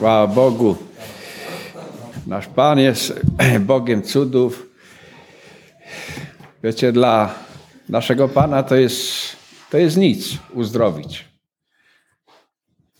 [0.00, 0.76] Chwała Bogu.
[2.26, 3.20] Nasz Pan jest
[3.60, 4.66] Bogiem cudów.
[6.62, 7.34] Wiecie, dla
[7.88, 9.36] naszego Pana to jest,
[9.70, 11.28] to jest nic uzdrowić.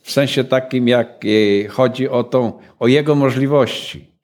[0.03, 4.15] W sensie takim, jak e, chodzi o, tą, o Jego możliwości.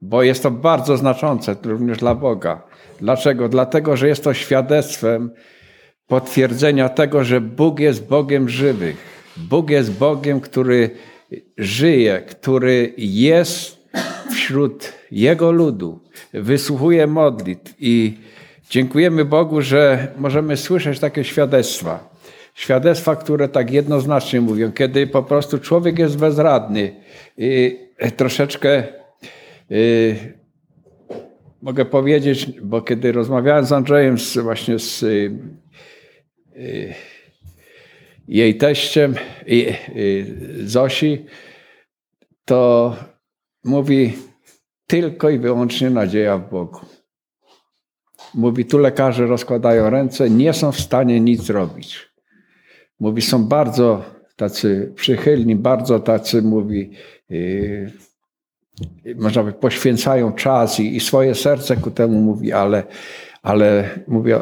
[0.00, 2.62] Bo jest to bardzo znaczące również dla Boga.
[3.00, 3.48] Dlaczego?
[3.48, 5.30] Dlatego, że jest to świadectwem
[6.06, 8.96] potwierdzenia tego, że Bóg jest Bogiem żywych.
[9.36, 10.90] Bóg jest Bogiem, który
[11.58, 13.78] żyje, który jest
[14.32, 16.00] wśród Jego ludu,
[16.32, 18.18] wysłuchuje modlitw i
[18.70, 22.14] dziękujemy Bogu, że możemy słyszeć takie świadectwa.
[22.54, 26.94] Świadectwa, które tak jednoznacznie mówią, kiedy po prostu człowiek jest bezradny
[27.38, 27.78] i
[28.16, 28.82] troszeczkę
[29.70, 30.16] yy,
[31.62, 36.94] mogę powiedzieć, bo kiedy rozmawiałem z Andrzejem, z, właśnie z yy,
[38.28, 39.14] jej teściem
[39.46, 39.72] i,
[40.64, 41.26] Zosi,
[42.44, 42.96] to
[43.64, 44.12] mówi
[44.86, 46.80] tylko i wyłącznie nadzieja w Bogu.
[48.34, 52.14] Mówi, tu lekarze rozkładają ręce, nie są w stanie nic zrobić.
[53.00, 54.04] Mówi, są bardzo
[54.36, 56.90] tacy przychylni, bardzo tacy, mówi,
[57.30, 57.92] yy,
[59.16, 62.82] można by poświęcają czas i, i, swoje serce ku temu mówi, ale,
[63.42, 64.40] ale mówię,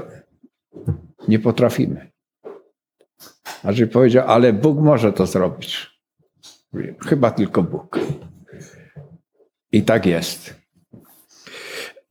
[1.28, 2.11] nie potrafimy.
[3.62, 5.90] A że powiedział, ale Bóg może to zrobić.
[7.06, 7.98] Chyba tylko Bóg.
[9.72, 10.54] I tak jest.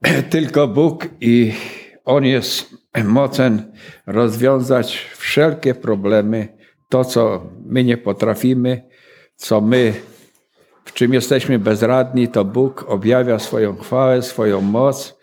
[0.30, 1.54] Tylko Bóg i
[2.06, 3.72] On jest mocen
[4.06, 6.48] rozwiązać wszelkie problemy,
[6.90, 8.90] to co my nie potrafimy,
[9.36, 9.94] co my,
[10.86, 15.20] w czym jesteśmy bezradni, to Bóg objawia swoją chwałę, swoją moc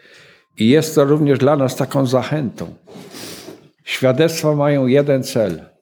[0.56, 2.74] i jest to również dla nas taką zachętą.
[3.84, 5.64] Świadectwa mają jeden cel–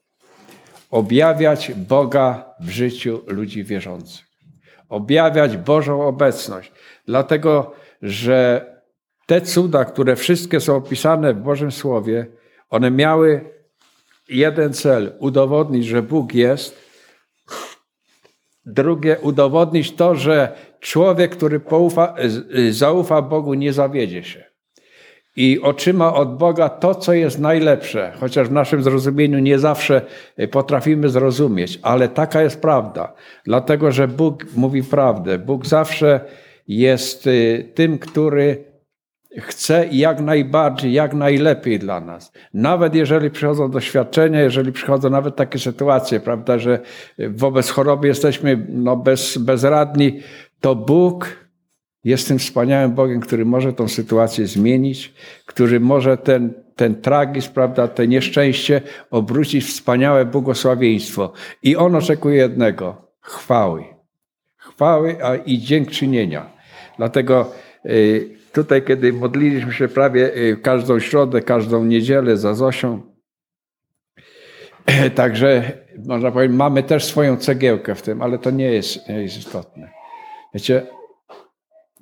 [0.96, 4.26] objawiać Boga w życiu ludzi wierzących.
[4.88, 6.72] Objawiać Bożą obecność.
[7.06, 8.66] Dlatego, że
[9.26, 12.26] te cuda, które wszystkie są opisane w Bożym Słowie,
[12.70, 13.50] one miały
[14.28, 16.86] jeden cel udowodnić, że Bóg jest.
[18.66, 22.14] Drugie, udowodnić to, że człowiek, który poufa,
[22.70, 24.55] zaufa Bogu, nie zawiedzie się
[25.36, 30.02] i otrzyma od Boga to, co jest najlepsze, chociaż w naszym zrozumieniu nie zawsze
[30.36, 33.12] e, potrafimy zrozumieć, ale taka jest prawda,
[33.44, 35.38] dlatego że Bóg mówi prawdę.
[35.38, 36.20] Bóg zawsze
[36.68, 38.64] jest e, tym, który
[39.38, 42.32] chce jak najbardziej, jak najlepiej dla nas.
[42.54, 46.80] Nawet jeżeli przychodzą doświadczenia, jeżeli przychodzą nawet takie sytuacje, prawda, że
[47.18, 50.20] wobec choroby jesteśmy no, bez, bezradni,
[50.60, 51.45] to Bóg
[52.06, 55.14] jest tym wspaniałym Bogiem, który może tą sytuację zmienić,
[55.46, 61.32] który może ten, ten tragizm, prawda, te nieszczęście obrócić w wspaniałe błogosławieństwo.
[61.62, 63.84] I on oczekuje jednego chwały.
[64.56, 66.50] Chwały a i dziękczynienia.
[66.96, 67.52] Dlatego
[67.86, 73.00] y, tutaj, kiedy modliliśmy się prawie y, każdą środę, każdą niedzielę za Zosią,
[75.14, 75.72] także
[76.06, 79.90] można powiedzieć, mamy też swoją cegiełkę w tym, ale to nie jest, nie jest istotne.
[80.54, 80.95] Wiecie,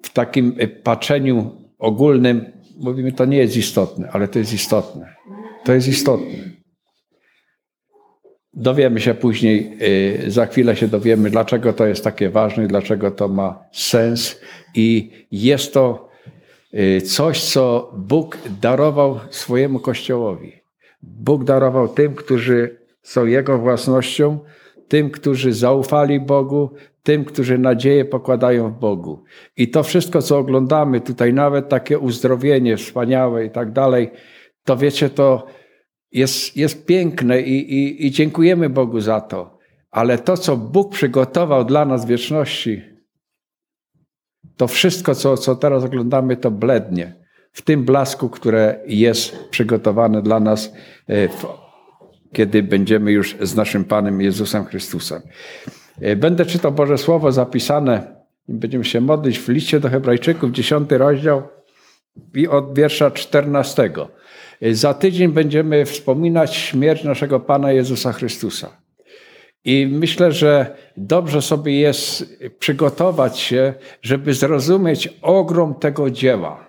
[0.04, 5.15] w takim e, patrzeniu ogólnym mówimy, to nie jest istotne, ale to jest istotne.
[5.65, 6.34] To jest istotne.
[8.54, 9.76] Dowiemy się później,
[10.26, 14.41] e, za chwilę się dowiemy, dlaczego to jest takie ważne, dlaczego to ma sens.
[14.75, 16.09] I jest to
[16.72, 20.53] e, coś, co Bóg darował swojemu Kościołowi.
[21.03, 24.38] Bóg darował tym, którzy są Jego własnością,
[24.88, 26.70] tym, którzy zaufali Bogu,
[27.02, 29.24] tym, którzy nadzieję pokładają w Bogu.
[29.56, 34.10] I to wszystko, co oglądamy tutaj, nawet takie uzdrowienie wspaniałe i tak dalej,
[34.64, 35.46] to wiecie, to
[36.12, 39.58] jest, jest piękne i, i, i dziękujemy Bogu za to.
[39.90, 42.82] Ale to, co Bóg przygotował dla nas w wieczności,
[44.56, 50.40] to wszystko, co, co teraz oglądamy, to blednie w tym blasku, które jest przygotowane dla
[50.40, 50.72] nas,
[51.08, 51.28] e,
[52.34, 55.22] kiedy będziemy już z naszym Panem Jezusem Chrystusem.
[56.00, 58.16] E, będę czytał Boże Słowo zapisane,
[58.48, 61.42] będziemy się modlić w liście do Hebrajczyków, dziesiąty rozdział
[62.34, 64.08] i od wiersza czternastego.
[64.60, 68.76] E, za tydzień będziemy wspominać śmierć naszego Pana Jezusa Chrystusa.
[69.64, 76.63] I myślę, że dobrze sobie jest przygotować się, żeby zrozumieć ogrom tego dzieła,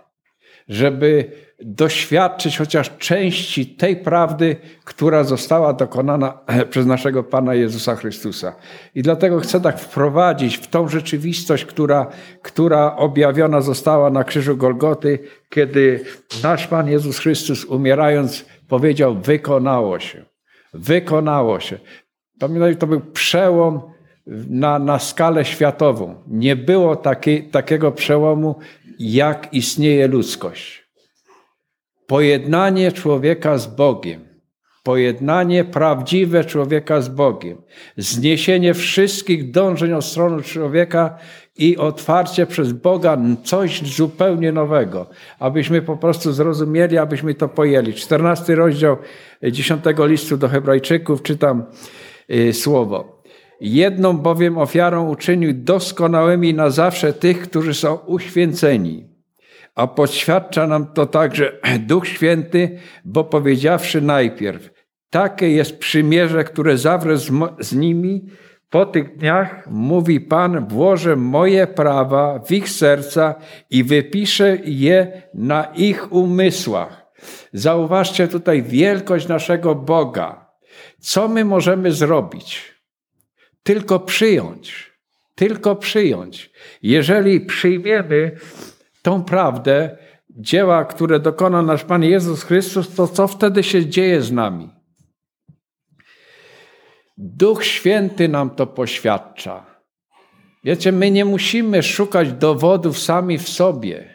[0.68, 6.40] żeby doświadczyć chociaż części tej prawdy, która została dokonana
[6.70, 8.56] przez naszego Pana Jezusa Chrystusa.
[8.96, 12.08] I dlatego chcę tak wprowadzić w tą rzeczywistość, która,
[12.42, 15.20] która objawiona została na krzyżu Golgoty,
[15.50, 16.04] kiedy
[16.44, 20.26] nasz Pan Jezus Chrystus umierając powiedział: Wykonało się.
[20.74, 21.80] Wykonało się.
[22.40, 23.95] Pamiętajcie, to był przełom
[24.50, 26.16] na, na skalę światową.
[26.28, 28.56] Nie było taki, takiego przełomu,
[29.00, 30.86] jak istnieje ludzkość.
[32.08, 34.36] Pojednanie człowieka z Bogiem
[34.86, 37.58] pojednanie prawdziwe człowieka z Bogiem,
[37.98, 41.18] zniesienie wszystkich dążeń od strony człowieka
[41.58, 47.94] i otwarcie przez Boga coś zupełnie nowego, abyśmy po prostu zrozumieli, abyśmy to pojęli.
[47.94, 48.98] 14 rozdział
[49.44, 51.64] 10 listu do Hebrajczyków czytam
[52.30, 53.15] y, słowo.
[53.62, 59.08] Jedną bowiem ofiarą uczynił doskonałymi na zawsze tych, którzy są uświęceni.
[59.76, 61.52] A poświadcza nam to także
[61.90, 64.70] Duch Święty, bo powiedziawszy najpierw,
[65.10, 68.26] takie jest przymierze, które zawrę z, z nimi.
[68.70, 73.36] Po tych dniach, mówi Pan, włożę moje prawa w ich serca
[73.70, 77.06] i wypiszę je na ich umysłach.
[77.54, 80.50] Zauważcie tutaj wielkość naszego Boga.
[81.00, 82.75] Co my możemy zrobić?
[83.66, 84.92] Tylko przyjąć.
[85.36, 86.52] Tylko przyjąć.
[86.82, 88.38] Jeżeli przyjmiemy
[89.02, 89.98] tą prawdę,
[90.30, 94.70] dzieła, które dokona nasz Pan Jezus Chrystus, to co wtedy się dzieje z nami?
[97.18, 99.66] Duch Święty nam to poświadcza.
[100.64, 104.15] Wiecie, my nie musimy szukać dowodów sami w sobie,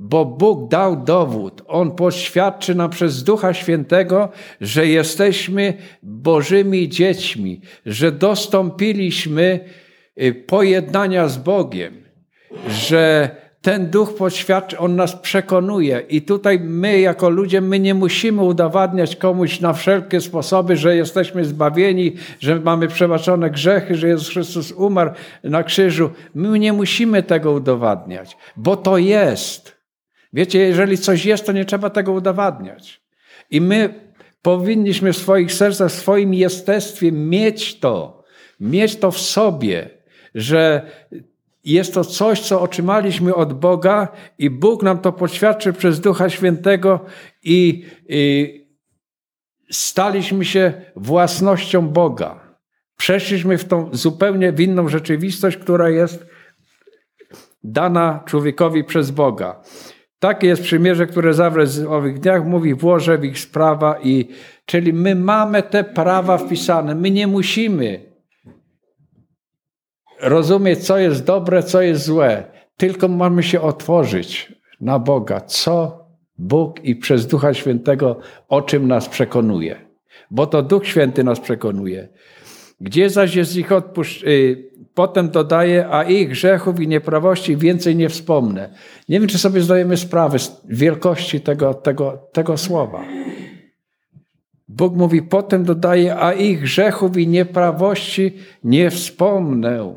[0.00, 1.62] bo Bóg dał dowód.
[1.66, 4.28] On poświadczy nam przez Ducha Świętego,
[4.60, 9.60] że jesteśmy Bożymi dziećmi, że dostąpiliśmy
[10.22, 12.04] y, pojednania z Bogiem,
[12.68, 13.30] że
[13.62, 16.02] ten duch poświadczy, on nas przekonuje.
[16.08, 21.44] I tutaj my, jako ludzie, my nie musimy udowadniać komuś na wszelkie sposoby, że jesteśmy
[21.44, 25.10] zbawieni, że mamy przebaczone grzechy, że Jezus Chrystus umarł
[25.44, 26.10] na krzyżu.
[26.34, 29.79] My nie musimy tego udowadniać, bo to jest.
[30.32, 33.00] Wiecie, jeżeli coś jest, to nie trzeba tego udowadniać.
[33.50, 33.94] I my
[34.42, 38.24] powinniśmy w swoich sercach, w swoim jestestwie mieć to,
[38.60, 39.90] mieć to w sobie,
[40.34, 40.90] że
[41.64, 47.00] jest to coś, co otrzymaliśmy od Boga i Bóg nam to poświadczy przez Ducha Świętego
[47.42, 48.60] i, i
[49.70, 52.40] staliśmy się własnością Boga.
[52.96, 56.26] Przeszliśmy w tą zupełnie inną rzeczywistość, która jest
[57.64, 59.62] dana człowiekowi przez Boga.
[60.20, 64.28] Takie jest przymierze, które zawrę w owych dniach, mówi włożę w ich sprawa i
[64.66, 66.94] czyli my mamy te prawa wpisane.
[66.94, 68.00] My nie musimy
[70.20, 72.44] rozumieć, co jest dobre, co jest złe.
[72.76, 76.04] Tylko mamy się otworzyć na Boga, co
[76.38, 79.76] Bóg i przez Ducha Świętego, o czym nas przekonuje.
[80.30, 82.08] Bo to Duch Święty nas przekonuje.
[82.80, 84.22] Gdzie zaś jest ich odpuszcz...
[84.22, 88.74] Y, potem dodaje, a ich grzechów i nieprawości więcej nie wspomnę.
[89.08, 93.04] Nie wiem, czy sobie zdajemy sprawę z wielkości tego, tego, tego słowa.
[94.68, 98.32] Bóg mówi, potem dodaje, a ich grzechów i nieprawości
[98.64, 99.94] nie wspomnę.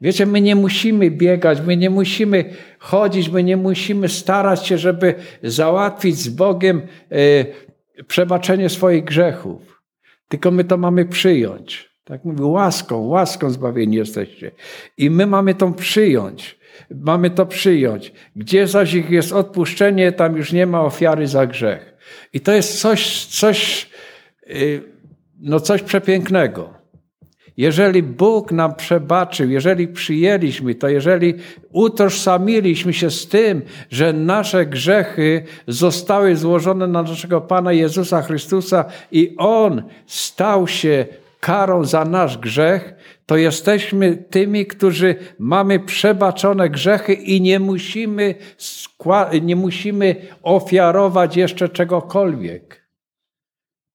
[0.00, 2.44] Wiecie, my nie musimy biegać, my nie musimy
[2.78, 9.75] chodzić, my nie musimy starać się, żeby załatwić z Bogiem e, przebaczenie swoich grzechów.
[10.28, 11.96] Tylko my to mamy przyjąć.
[12.04, 14.50] Tak mówię, łaską, łaską zbawieni jesteście.
[14.98, 16.58] I my mamy to przyjąć.
[16.90, 18.12] Mamy to przyjąć.
[18.36, 21.94] Gdzie zaś ich jest odpuszczenie, tam już nie ma ofiary za grzech.
[22.32, 23.90] I to jest coś, coś,
[24.46, 24.54] e,
[25.40, 26.74] no coś przepięknego.
[27.56, 31.34] Jeżeli Bóg nam przebaczył, jeżeli przyjęliśmy to, jeżeli
[31.72, 39.34] utożsamiliśmy się z tym, że nasze grzechy zostały złożone na naszego Pana Jezusa Chrystusa i
[39.38, 41.06] On stał się
[41.40, 42.94] karą za nasz grzech,
[43.26, 48.34] to jesteśmy tymi, którzy mamy przebaczone grzechy i nie musimy,
[49.42, 52.85] nie musimy ofiarować jeszcze czegokolwiek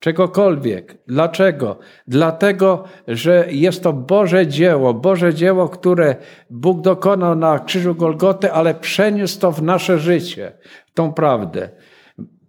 [0.02, 0.98] czegokolwiek.
[1.08, 1.80] Dlaczego?
[2.08, 6.16] Dlatego, że jest to Boże dzieło, Boże dzieło, które
[6.50, 10.52] Bóg dokonał na krzyżu Golgoty, ale przeniósł to w nasze życie,
[10.94, 11.70] tą prawdę.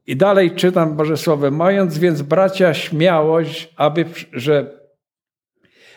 [0.06, 1.50] I dalej czytam Boże Słowo.
[1.50, 4.70] Mając więc bracia śmiałość, aby, że,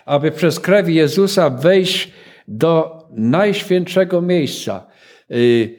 [0.06, 2.14] aby przez krew Jezusa wejść
[2.48, 4.88] do najświętszego miejsca.
[5.32, 5.76] Y,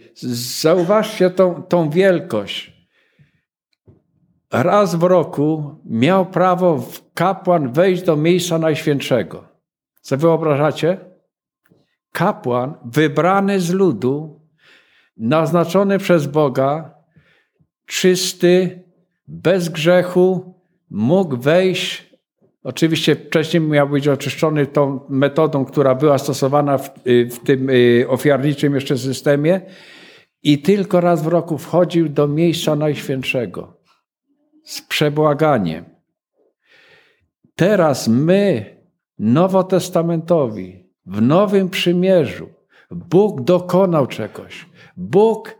[0.61, 2.76] zauważcie tą, tą wielkość
[4.53, 9.45] raz w roku miał prawo kapłan wejść do miejsca najświętszego.
[10.01, 10.99] Co wyobrażacie?
[12.13, 14.41] Kapłan wybrany z ludu,
[15.17, 16.95] naznaczony przez Boga,
[17.87, 18.83] czysty,
[19.29, 20.55] bez grzechu,
[20.91, 22.17] mógł wejść.
[22.63, 28.75] Oczywiście wcześniej miał być oczyszczony tą metodą, która była stosowana w, w tym y, ofiarniczym
[28.75, 29.61] jeszcze systemie,
[30.43, 33.76] i tylko raz w roku wchodził do miejsca najświętszego
[34.67, 35.85] z przebłaganiem.
[37.55, 38.77] Teraz my
[39.19, 42.49] nowotestamentowi, w Nowym Przymierzu,
[42.91, 44.67] Bóg dokonał czegoś.
[44.97, 45.55] Bóg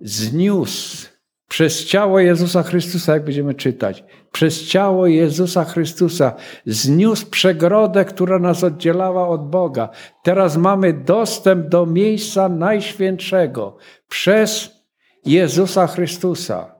[0.00, 1.08] zniósł
[1.48, 6.34] przez ciało Jezusa Chrystusa, jak będziemy czytać, przez ciało Jezusa Chrystusa
[6.66, 9.88] zniósł przegrodę, która nas oddzielała od Boga.
[10.22, 13.76] Teraz mamy dostęp do miejsca najświętszego
[14.08, 14.70] przez
[15.24, 16.75] Jezusa Chrystusa.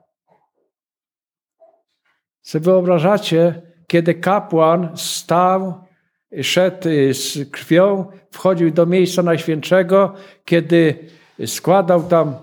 [2.46, 5.84] Sobie wyobrażacie, kiedy kapłan stał,
[6.42, 11.08] szedł z krwią, wchodził do miejsca najświętszego, kiedy
[11.46, 12.34] składał tam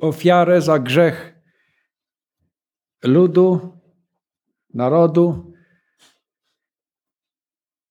[0.00, 1.34] ofiarę za grzech
[3.04, 3.72] ludu,
[4.74, 5.52] narodu,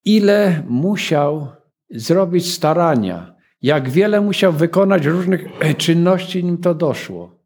[0.06, 1.48] ile musiał
[1.89, 5.46] zrobić starania, jak wiele musiał wykonać różnych
[5.77, 7.38] czynności, nim to doszło.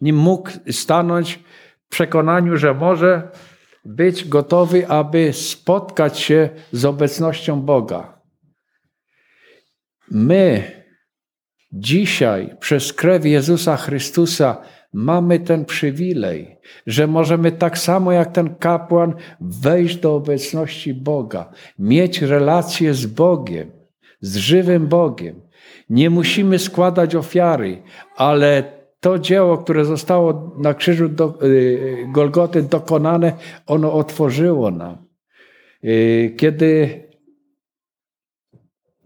[0.00, 1.40] Nim mógł stanąć
[1.90, 3.28] przekonaniu, że może
[3.84, 8.20] być gotowy, aby spotkać się z obecnością Boga.
[10.10, 10.62] My
[11.72, 14.56] dzisiaj przez krew Jezusa Chrystusa
[14.92, 22.22] mamy ten przywilej, że możemy tak samo jak ten kapłan wejść do obecności Boga, mieć
[22.22, 23.70] relację z Bogiem,
[24.20, 25.40] z żywym Bogiem.
[25.90, 27.82] Nie musimy składać ofiary,
[28.16, 33.32] ale to dzieło, które zostało na krzyżu do, y, Golgoty dokonane,
[33.66, 35.06] ono otworzyło nam.
[35.84, 37.00] Y, kiedy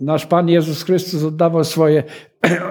[0.00, 2.02] nasz Pan Jezus Chrystus oddawał swoje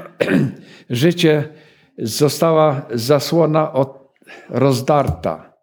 [0.90, 1.50] życie,
[1.98, 4.14] została zasłona od,
[4.50, 5.54] rozdarta.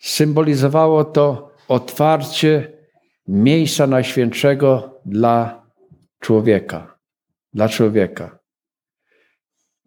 [0.00, 2.72] Symbolizowało to otwarcie
[3.28, 5.66] miejsca najświętszego dla
[6.20, 6.98] człowieka.
[7.52, 8.38] Dla człowieka.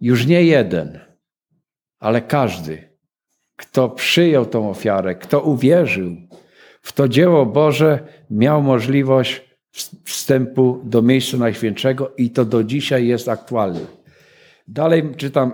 [0.01, 0.99] Już nie jeden,
[1.99, 2.89] ale każdy,
[3.55, 6.15] kto przyjął tą ofiarę, kto uwierzył
[6.81, 9.41] w to dzieło Boże, miał możliwość
[10.03, 13.79] wstępu do miejsca najświętszego i to do dzisiaj jest aktualne.
[14.67, 15.51] Dalej czytam,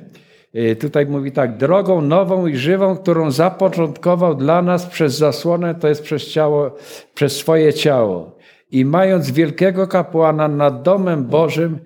[0.54, 5.88] y, tutaj mówi tak, drogą nową i żywą, którą zapoczątkował dla nas przez zasłonę, to
[5.88, 6.76] jest przez ciało,
[7.14, 8.38] przez swoje ciało.
[8.70, 11.78] I mając wielkiego kapłana nad domem Bożym,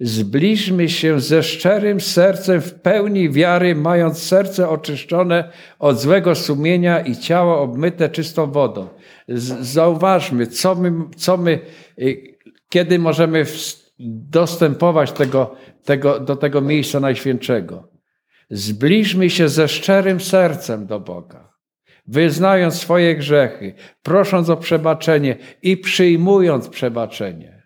[0.00, 7.16] zbliżmy się ze szczerym sercem w pełni wiary, mając serce oczyszczone od złego sumienia i
[7.16, 8.88] ciało obmyte czystą wodą.
[9.60, 11.58] Zauważmy, co my, co my
[11.98, 12.30] y,
[12.68, 13.46] kiedy możemy
[14.30, 17.88] dostępować tego, tego, do tego miejsca najświętszego.
[18.50, 21.52] Zbliżmy się ze szczerym sercem do Boga,
[22.06, 27.59] wyznając swoje grzechy, prosząc o przebaczenie i przyjmując przebaczenie.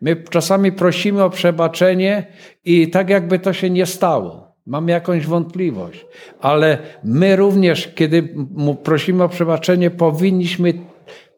[0.00, 2.26] My czasami prosimy o przebaczenie
[2.64, 4.48] i tak jakby to się nie stało.
[4.66, 6.06] Mamy jakąś wątpliwość,
[6.40, 8.34] ale my również, kiedy
[8.82, 10.74] prosimy o przebaczenie, powinniśmy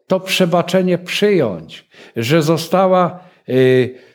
[0.06, 3.20] to przebaczenie przyjąć, że została.
[3.48, 4.10] Yy,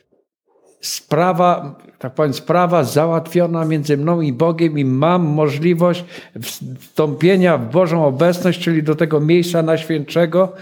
[0.86, 6.06] sprawa, tak powiem, sprawa załatwiona między mną i Bogiem i mam możliwość
[6.42, 10.54] wstąpienia w Bożą obecność, czyli do tego miejsca najświętszego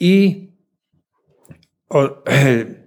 [0.00, 0.46] i
[1.88, 2.08] o,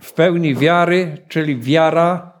[0.00, 2.32] w pełni wiary, czyli wiara,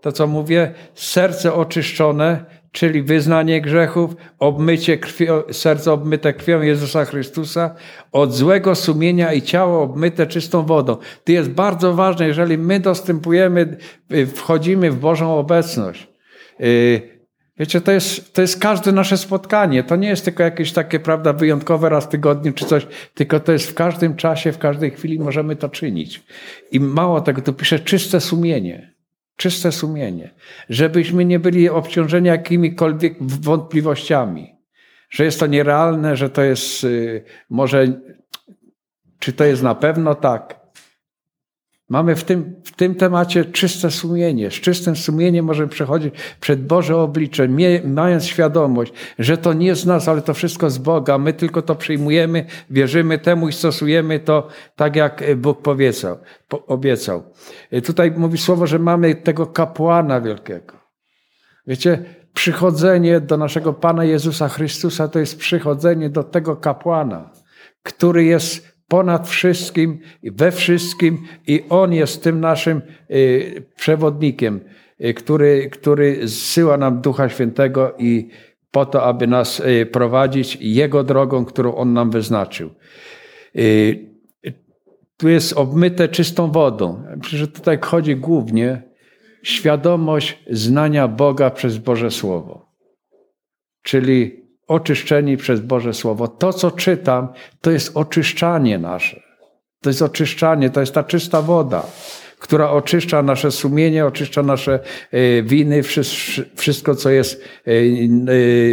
[0.00, 7.74] to co mówię, serce oczyszczone, czyli wyznanie grzechów, obmycie krwią, serce obmyte krwią Jezusa Chrystusa,
[8.12, 10.96] od złego sumienia i ciało obmyte czystą wodą.
[11.24, 13.76] To jest bardzo ważne, jeżeli my dostępujemy,
[14.12, 16.08] y, wchodzimy w Bożą obecność.
[17.58, 19.84] Wiecie, to jest, to jest każde nasze spotkanie.
[19.84, 23.52] To nie jest tylko jakieś takie, prawda, wyjątkowe raz w tygodniu czy coś, tylko to
[23.52, 26.22] jest w każdym czasie, w każdej chwili możemy to czynić.
[26.72, 28.94] I mało tego, tu pisze czyste sumienie.
[29.36, 30.34] Czyste sumienie.
[30.68, 34.54] Żebyśmy nie byli obciążeni jakimikolwiek wątpliwościami.
[35.10, 38.00] Że jest to nierealne, że to jest y, może,
[39.18, 40.65] czy to jest na pewno tak.
[41.88, 44.50] Mamy w tym, w tym temacie czyste sumienie.
[44.50, 47.48] Z czystym sumieniem możemy przechodzić przed Boże oblicze,
[47.84, 51.18] mając świadomość, że to nie z nas, ale to wszystko z Boga.
[51.18, 56.18] My tylko to przyjmujemy, wierzymy temu i stosujemy to tak, jak Bóg powiedział,
[56.66, 57.22] obiecał.
[57.84, 60.76] Tutaj mówi słowo, że mamy tego kapłana wielkiego.
[61.66, 67.30] Wiecie, przychodzenie do naszego Pana Jezusa Chrystusa to jest przychodzenie do tego kapłana,
[67.82, 74.60] który jest ponad wszystkim, we wszystkim i On jest tym naszym y, przewodnikiem,
[75.00, 78.28] y, który, który zsyła nam Ducha Świętego i
[78.70, 82.70] po to, aby nas y, prowadzić Jego drogą, którą On nam wyznaczył.
[85.16, 87.04] Tu jest obmyte czystą wodą.
[87.28, 88.82] Że tutaj chodzi głównie
[89.42, 92.72] świadomość znania Boga przez Boże Słowo.
[93.82, 96.28] Czyli oczyszczeni przez Boże Słowo.
[96.28, 97.28] To, co czytam,
[97.60, 99.22] to jest oczyszczanie nasze.
[99.80, 101.86] To jest oczyszczanie, to jest ta czysta woda,
[102.38, 104.80] która oczyszcza nasze sumienie, oczyszcza nasze
[105.10, 105.82] e, winy,
[106.56, 107.70] wszystko, co jest e,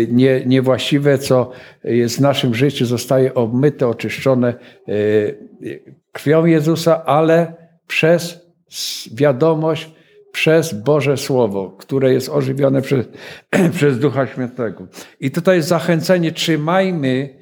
[0.07, 1.51] nie, niewłaściwe, co
[1.83, 4.53] jest w naszym życiu, zostaje obmyte, oczyszczone
[6.11, 7.53] krwią Jezusa, ale
[7.87, 8.45] przez
[9.13, 9.91] wiadomość,
[10.33, 13.05] przez Boże Słowo, które jest ożywione przez,
[13.75, 14.87] przez Ducha Świętego.
[15.19, 17.39] I tutaj jest zachęcenie, trzymajmy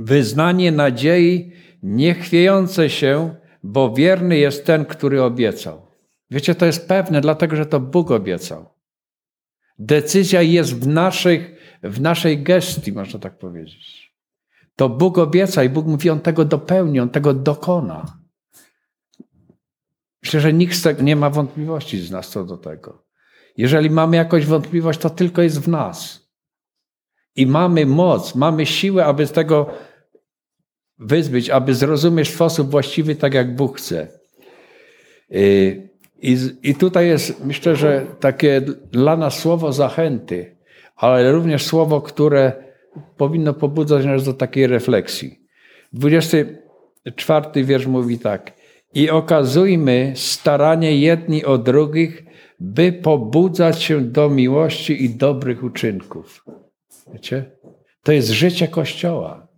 [0.00, 5.86] wyznanie nadziei niechwiejące się, bo wierny jest ten, który obiecał.
[6.30, 8.68] Wiecie, to jest pewne, dlatego że to Bóg obiecał.
[9.78, 14.14] Decyzja jest w, naszych, w naszej gestii, można tak powiedzieć.
[14.76, 18.19] To Bóg obieca i Bóg mówi, On tego dopełni, On tego dokona.
[20.22, 23.04] Myślę, że nikt nie ma wątpliwości z nas co do tego.
[23.56, 26.30] Jeżeli mamy jakąś wątpliwość, to tylko jest w nas.
[27.36, 29.70] I mamy moc, mamy siłę, aby z tego
[30.98, 34.08] wyzbyć, aby zrozumieć w sposób właściwy, tak jak Bóg chce.
[35.32, 35.90] Y,
[36.22, 38.60] I, I tutaj jest, myślę, że takie
[38.92, 40.56] dla nas słowo zachęty,
[40.96, 42.52] ale również słowo, które
[43.16, 45.40] powinno pobudzać nas do takiej refleksji.
[45.92, 48.59] 24 wiersz mówi tak
[48.94, 52.24] i okazujmy staranie jedni o drugich,
[52.60, 56.44] by pobudzać się do miłości i dobrych uczynków.
[57.12, 57.50] Wiecie?
[58.02, 59.48] To jest życie Kościoła.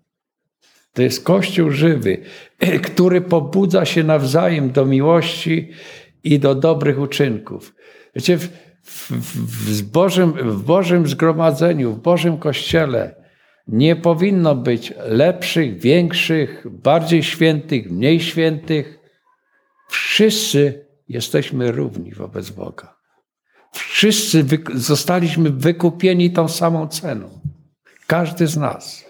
[0.93, 2.19] To jest Kościół żywy,
[2.89, 5.71] który pobudza się nawzajem do miłości
[6.25, 7.75] i do dobrych uczynków.
[8.15, 8.49] Wiecie, w,
[8.83, 9.11] w,
[9.81, 13.23] w, Bożym, w Bożym zgromadzeniu, w Bożym Kościele
[13.69, 19.02] nie powinno być lepszych, większych, bardziej świętych, mniej świętych,
[19.93, 22.97] Wszyscy jesteśmy równi wobec Boga.
[23.73, 24.45] Wszyscy
[24.75, 27.41] zostaliśmy wykupieni tą samą ceną.
[28.07, 29.05] Każdy z nas.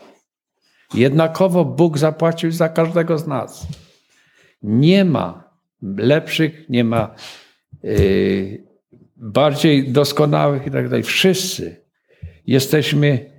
[0.94, 3.66] Jednakowo Bóg zapłacił za każdego z nas.
[4.62, 5.50] Nie ma
[5.96, 7.14] lepszych, nie ma
[7.82, 8.66] yy,
[9.16, 11.04] bardziej doskonałych i tak.
[11.04, 11.84] Wszyscy
[12.46, 13.30] jesteśmy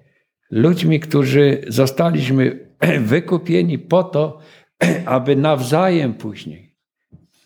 [0.52, 2.70] ludźmi, którzy zostaliśmy
[3.14, 4.40] wykupieni po to,
[5.06, 6.73] aby nawzajem później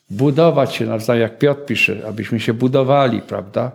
[0.09, 3.71] budować się nawzajem, jak Piotr pisze, abyśmy się budowali, prawda?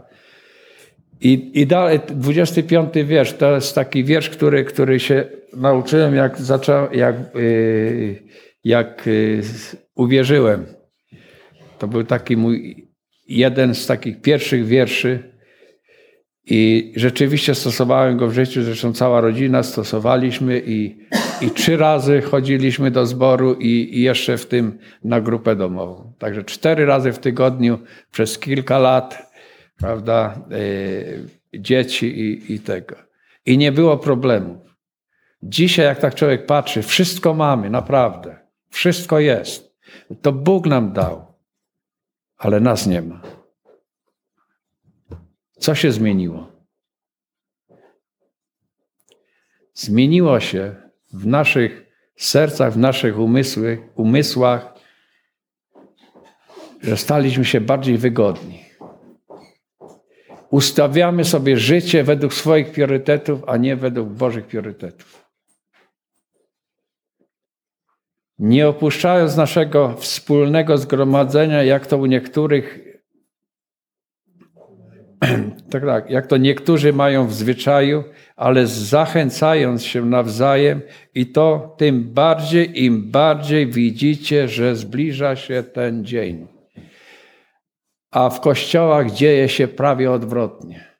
[1.20, 5.24] I, i dalej, 25 wiersz, to jest taki wiersz, który, który się
[5.56, 8.22] nauczyłem, jak, zaczął, jak, yy,
[8.64, 9.42] jak yy,
[9.94, 10.66] uwierzyłem.
[11.78, 12.88] To był taki mój
[13.28, 15.31] jeden z takich pierwszych wierszy,
[16.46, 20.98] i rzeczywiście stosowałem go w życiu, zresztą cała rodzina stosowaliśmy i,
[21.40, 26.12] i trzy razy chodziliśmy do zboru i, i, jeszcze w tym na grupę domową.
[26.18, 27.78] Także cztery razy w tygodniu
[28.12, 29.32] przez kilka lat,
[29.78, 30.40] prawda,
[31.52, 32.96] yy, dzieci i, i tego.
[33.46, 34.58] I nie było problemów.
[35.42, 38.36] Dzisiaj, jak tak człowiek patrzy, wszystko mamy, naprawdę.
[38.70, 39.76] Wszystko jest.
[40.22, 41.34] To Bóg nam dał,
[42.38, 43.41] ale nas nie ma.
[45.62, 46.52] Co się zmieniło?
[49.74, 50.74] Zmieniło się
[51.12, 54.74] w naszych sercach, w naszych umysłach, umysłach
[56.80, 58.64] że staliśmy się bardziej wygodni.
[60.50, 65.26] Ustawiamy sobie życie według swoich priorytetów, a nie według Bożych priorytetów.
[68.38, 72.91] Nie opuszczając naszego wspólnego zgromadzenia, jak to u niektórych
[75.70, 78.04] tak, tak, jak to niektórzy mają w zwyczaju,
[78.36, 80.82] ale zachęcając się nawzajem
[81.14, 86.46] i to tym bardziej, im bardziej widzicie, że zbliża się ten dzień.
[88.10, 90.92] A w kościołach dzieje się prawie odwrotnie.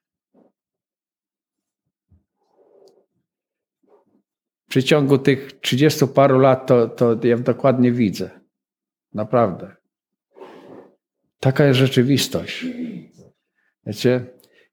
[4.66, 8.30] W przeciągu tych 30 paru lat to, to ja dokładnie widzę.
[9.14, 9.76] Naprawdę.
[11.40, 12.66] Taka jest rzeczywistość.
[13.86, 14.26] Wiecie,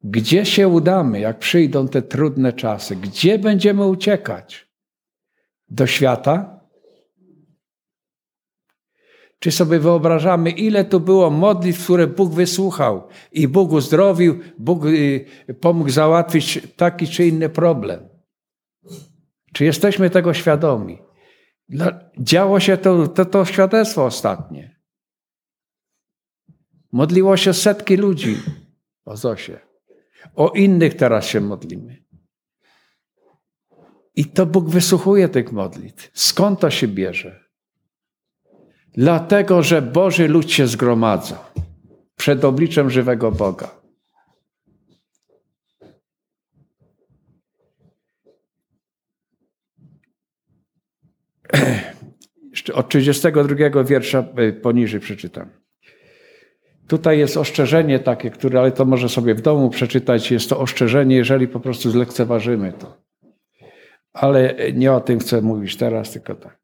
[0.03, 2.95] gdzie się udamy, jak przyjdą te trudne czasy?
[2.95, 4.69] Gdzie będziemy uciekać?
[5.69, 6.59] Do świata?
[9.39, 15.25] Czy sobie wyobrażamy, ile tu było modlitw, które Bóg wysłuchał i Bóg uzdrowił, Bóg y,
[15.61, 18.09] pomógł załatwić taki czy inny problem?
[19.53, 20.99] Czy jesteśmy tego świadomi?
[22.19, 24.79] Działo się to, to, to świadectwo ostatnie.
[26.91, 28.37] Modliło się setki ludzi
[29.09, 29.59] o Zosie.
[30.35, 32.03] O innych teraz się modlimy.
[34.15, 36.11] I to Bóg wysłuchuje tych modlitw.
[36.13, 37.43] Skąd to się bierze?
[38.93, 41.51] Dlatego, że Boży lud się zgromadza
[42.15, 43.81] przed obliczem żywego Boga.
[52.73, 55.49] Od 32 wiersza y, poniżej przeczytam.
[56.89, 60.31] Tutaj jest ostrzeżenie takie, które, ale to może sobie w domu przeczytać.
[60.31, 62.97] Jest to ostrzeżenie, jeżeli po prostu zlekceważymy to.
[64.13, 66.59] Ale nie o tym chcę mówić teraz, tylko tak.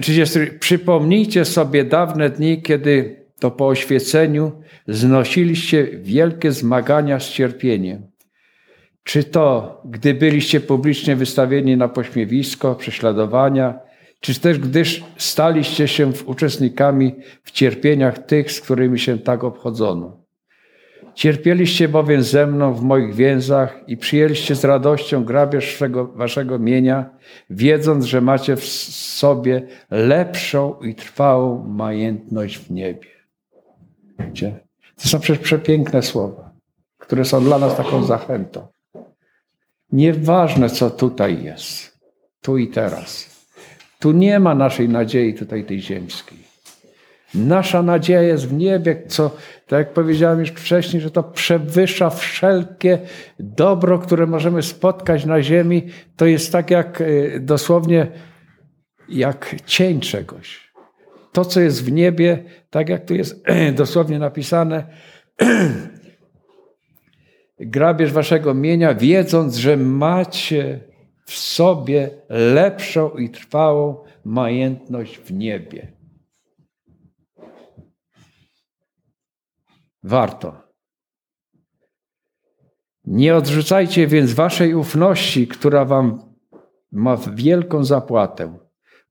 [0.00, 0.38] 30.
[0.60, 4.52] Przypomnijcie sobie dawne dni, kiedy to po oświeceniu
[4.88, 8.06] znosiliście wielkie zmagania z cierpieniem.
[9.02, 13.87] Czy to, gdy byliście publicznie wystawieni na pośmiewisko, prześladowania,
[14.20, 20.28] czy też gdyż staliście się uczestnikami w cierpieniach tych, z którymi się tak obchodzono.
[21.14, 27.10] Cierpieliście bowiem ze mną w moich więzach i przyjęliście z radością grabież swego, waszego mienia,
[27.50, 33.08] wiedząc, że macie w sobie lepszą i trwałą majętność w niebie.
[34.18, 34.60] Wiecie?
[35.02, 36.50] To są przecież przepiękne słowa,
[36.98, 38.66] które są dla nas taką zachętą.
[39.92, 41.98] Nieważne, co tutaj jest,
[42.42, 43.37] tu i teraz.
[43.98, 46.38] Tu nie ma naszej nadziei tutaj tej ziemskiej.
[47.34, 52.98] Nasza nadzieja jest w niebie, co, tak jak powiedziałem już wcześniej, że to przewyższa wszelkie
[53.38, 55.86] dobro, które możemy spotkać na ziemi.
[56.16, 58.06] To jest tak jak e, dosłownie
[59.08, 60.72] jak cień czegoś.
[61.32, 64.86] To, co jest w niebie, tak jak tu jest dosłownie napisane,
[67.60, 70.87] grabież waszego mienia, wiedząc, że macie
[71.28, 75.92] w sobie lepszą i trwałą majętność w niebie.
[80.02, 80.62] Warto.
[83.04, 86.34] Nie odrzucajcie więc waszej ufności, która wam
[86.92, 88.58] ma wielką zapłatę.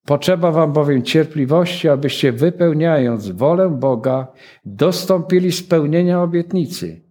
[0.06, 4.28] Potrzeba wam bowiem cierpliwości, abyście wypełniając wolę Boga,
[4.66, 7.04] dostąpili spełnienia obietnicy.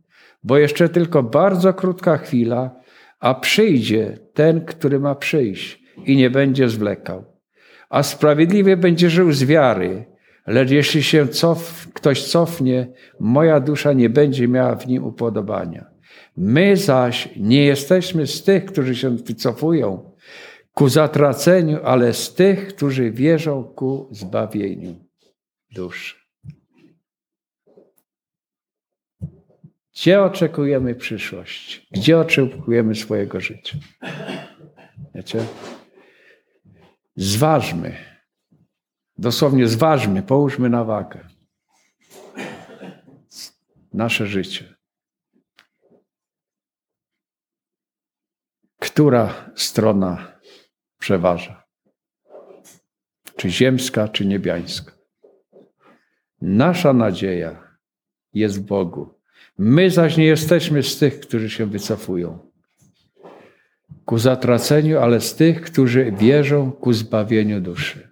[0.42, 2.85] Bo jeszcze tylko bardzo krótka chwila,
[3.20, 7.24] a przyjdzie ten, który ma przyjść i nie będzie zwlekał.
[7.88, 10.04] A sprawiedliwie będzie żył z wiary,
[10.46, 12.88] lecz jeśli się cof, ktoś cofnie,
[13.20, 15.84] moja dusza nie będzie miała w nim upodobania.
[16.36, 20.10] My zaś nie jesteśmy z tych, którzy się wycofują
[20.74, 24.94] ku zatraceniu, ale z tych, którzy wierzą ku zbawieniu
[25.74, 26.25] duszy.
[29.96, 31.86] Gdzie oczekujemy przyszłość?
[31.90, 33.78] Gdzie oczekujemy swojego życia?
[35.14, 35.46] Wiecie?
[37.16, 37.96] Zważmy.
[39.18, 41.28] Dosłownie zważmy, połóżmy na wagę.
[43.92, 44.76] Nasze życie.
[48.78, 50.40] Która strona
[50.98, 51.64] przeważa?
[53.36, 54.92] Czy ziemska, czy niebiańska?
[56.40, 57.78] Nasza nadzieja
[58.32, 59.15] jest w Bogu
[59.58, 62.38] My zaś nie jesteśmy z tych, którzy się wycofują
[64.04, 68.08] ku zatraceniu, ale z tych, którzy wierzą ku zbawieniu duszy.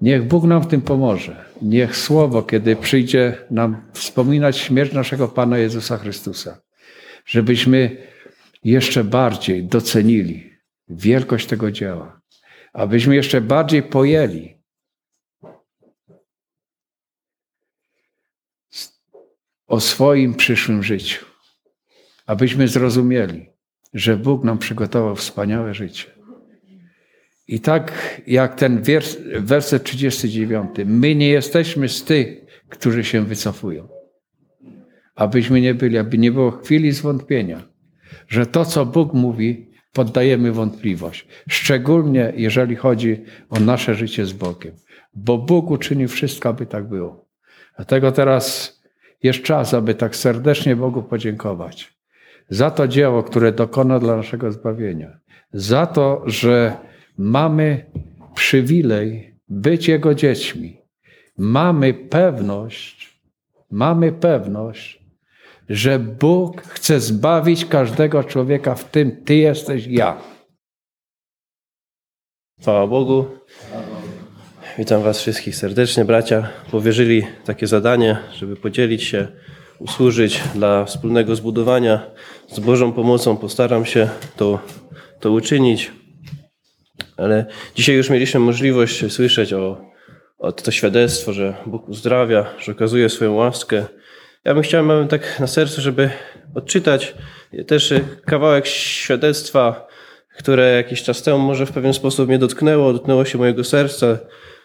[0.00, 1.44] Niech Bóg nam w tym pomoże.
[1.62, 6.60] Niech Słowo, kiedy przyjdzie nam wspominać śmierć naszego Pana Jezusa Chrystusa,
[7.26, 7.96] żebyśmy
[8.64, 10.50] jeszcze bardziej docenili
[10.88, 12.20] wielkość tego dzieła,
[12.72, 14.61] abyśmy jeszcze bardziej pojęli,
[19.72, 21.24] o swoim przyszłym życiu,
[22.26, 23.50] abyśmy zrozumieli,
[23.94, 26.04] że Bóg nam przygotował wspaniałe życie.
[27.48, 27.92] I tak
[28.26, 32.28] jak ten wers, werset 39, my nie jesteśmy z tych,
[32.68, 33.88] którzy się wycofują.
[35.14, 37.62] Abyśmy nie byli, aby nie było chwili zwątpienia,
[38.28, 41.26] że to, co Bóg mówi, poddajemy wątpliwość.
[41.48, 44.74] Szczególnie jeżeli chodzi o nasze życie z Bogiem.
[45.14, 47.28] Bo Bóg uczynił wszystko, aby tak było.
[47.76, 48.81] Dlatego teraz
[49.22, 51.92] jest czas, aby tak serdecznie Bogu podziękować
[52.52, 55.18] za to dzieło, które dokona dla naszego zbawienia.
[55.52, 56.76] Za to, że
[57.18, 57.90] mamy
[58.34, 60.80] przywilej być Jego dziećmi.
[61.38, 63.20] Mamy pewność,
[63.70, 65.02] mamy pewność,
[65.68, 70.16] że Bóg chce zbawić każdego człowieka, w tym Ty jesteś ja.
[72.60, 73.26] Chwała Bogu.
[74.78, 76.48] Witam Was wszystkich serdecznie, bracia.
[76.70, 79.28] Powierzyli takie zadanie, żeby podzielić się,
[79.78, 82.06] usłużyć dla wspólnego zbudowania.
[82.48, 84.58] Z Bożą pomocą postaram się to,
[85.20, 85.92] to uczynić.
[87.16, 89.84] Ale dzisiaj już mieliśmy możliwość słyszeć o,
[90.38, 93.84] o to świadectwo, że Bóg uzdrawia, że okazuje swoją łaskę.
[94.44, 96.10] Ja bym chciał, mam tak na sercu, żeby
[96.54, 97.14] odczytać
[97.66, 97.94] też
[98.26, 99.86] kawałek świadectwa,
[100.38, 104.18] które jakiś czas temu może w pewien sposób mnie dotknęło, dotknęło się mojego serca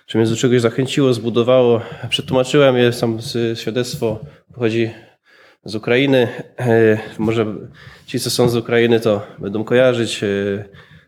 [0.07, 1.81] czy mnie do czegoś zachęciło, zbudowało.
[2.09, 3.17] Przetłumaczyłem je, sam
[3.55, 4.19] świadectwo
[4.53, 4.91] pochodzi
[5.65, 6.27] z Ukrainy.
[6.59, 7.45] E, może
[8.05, 10.23] ci, co są z Ukrainy, to będą kojarzyć.
[10.23, 10.27] E,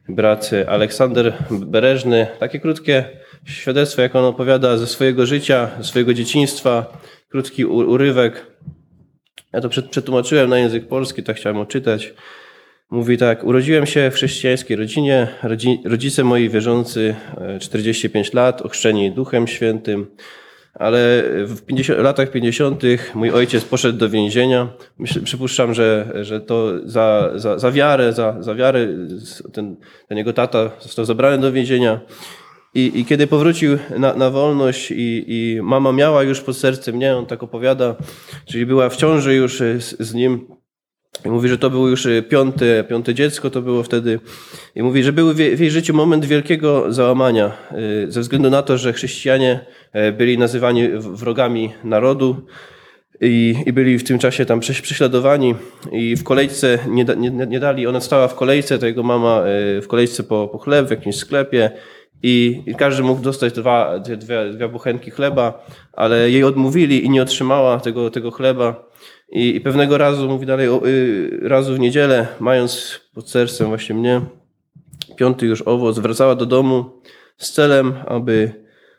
[0.10, 2.28] brat Aleksander Bereżny.
[2.40, 3.06] Takie krótkie
[3.46, 6.98] świadectwo, jak on opowiada ze swojego życia, ze swojego dzieciństwa,
[7.30, 8.46] krótki urywek.
[9.54, 12.14] Ja to przet- przetłumaczyłem na język polski, tak chciałem odczytać.
[12.92, 19.12] Mówi tak, urodziłem się w chrześcijańskiej rodzinie, rodzi, rodzice moi wierzący, e, 45 lat, ochrzczeni
[19.12, 20.08] Duchem Świętym,
[20.74, 22.84] ale w 50, latach 50.
[23.16, 24.68] mój ojciec poszedł do więzienia.
[24.98, 28.88] Myślę, przypuszczam, że, że to za, za, za wiarę, za, za wiarę
[29.54, 29.76] ten,
[30.08, 32.00] ten jego tata został zabrany do więzienia.
[32.74, 37.18] I, I kiedy powrócił na, na wolność i, i mama miała już pod sercem, nie,
[37.18, 37.96] on tak opowiada,
[38.46, 40.59] czyli była w ciąży już z, z nim,
[41.26, 44.20] i mówi, że to było już piąte, piąte dziecko, to było wtedy.
[44.76, 47.52] I mówi, że był w jej życiu moment wielkiego załamania,
[48.08, 49.60] y, ze względu na to, że chrześcijanie
[49.94, 52.36] e, byli nazywani wrogami narodu
[53.22, 55.56] i, i byli w tym czasie tam prześ- prześladowani
[55.92, 59.82] i w kolejce nie, nie, nie dali, ona stała w kolejce, to jego mama e,
[59.82, 61.72] w kolejce po, po chleb w jakimś sklepie
[62.24, 64.18] i, i każdy mógł dostać dwa, dwie,
[64.54, 68.90] dwie buchenki chleba, ale jej odmówili i nie otrzymała tego, tego chleba.
[69.32, 73.96] I, I pewnego razu, mówi dalej, o, y, razu w niedzielę, mając pod sercem właśnie
[73.96, 74.22] mnie,
[75.16, 76.86] piąty już owoc, wracała do domu
[77.38, 78.52] z celem, aby,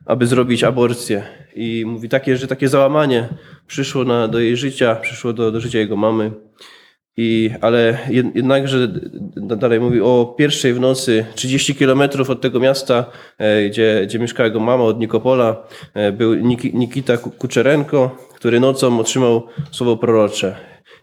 [0.06, 1.22] aby zrobić aborcję.
[1.54, 3.28] I mówi takie, że takie załamanie
[3.66, 6.30] przyszło na, do jej życia, przyszło do, do życia jego mamy.
[7.16, 8.88] I, ale jed- jednakże
[9.36, 13.04] dalej mówi o pierwszej w nocy, 30 kilometrów od tego miasta,
[13.38, 15.62] e, gdzie, gdzie mieszkała jego mama, od Nikopola,
[15.94, 20.56] e, był Niki- Nikita Ku- Kuczerenko, który nocą otrzymał słowo prorocze.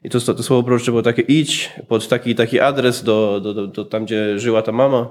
[0.03, 3.67] I to, to słowo prorocze było takie idź pod taki taki adres do, do, do,
[3.67, 5.09] do tam, gdzie żyła ta mama.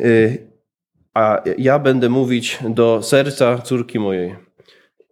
[0.00, 0.50] Y,
[1.14, 4.36] A ja będę mówić do serca córki mojej.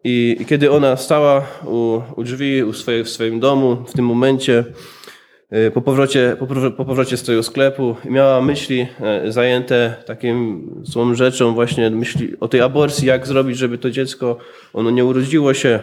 [0.05, 4.65] I kiedy ona stała u, u drzwi u swoje, w swoim domu, w tym momencie,
[5.53, 10.71] y, po powrocie, po, powro- po powrocie z tego sklepu, miała myśli e, zajęte takim
[10.83, 14.39] złą rzeczą, właśnie myśli o tej aborcji, jak zrobić, żeby to dziecko,
[14.73, 15.81] ono nie urodziło się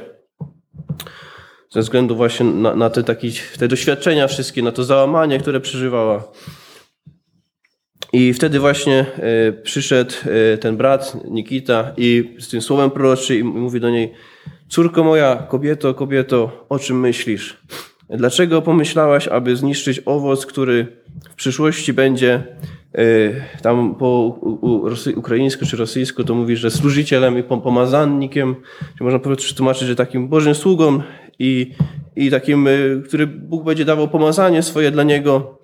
[1.72, 6.32] ze względu właśnie na, na te, taki, te doświadczenia wszystkie, na to załamanie, które przeżywała.
[8.14, 10.14] I wtedy właśnie e, przyszedł
[10.54, 14.14] e, ten brat Nikita i z tym słowem proroczy i mówi do niej
[14.70, 17.58] Córko moja, kobieto, kobieto, o czym myślisz?
[18.10, 20.88] Dlaczego pomyślałaś, aby zniszczyć owoc, który
[21.30, 22.44] w przyszłości będzie
[22.94, 23.04] e,
[23.62, 24.40] tam po
[25.16, 28.56] ukraińsku czy rosyjsku to mówi, że służycielem i pom- pomazannikiem,
[28.98, 31.02] czy można powiedzieć, przetłumaczyć, że takim Bożym sługą
[31.40, 31.72] i,
[32.16, 32.72] i takim, e,
[33.08, 35.60] który Bóg będzie dawał pomazanie swoje dla niego.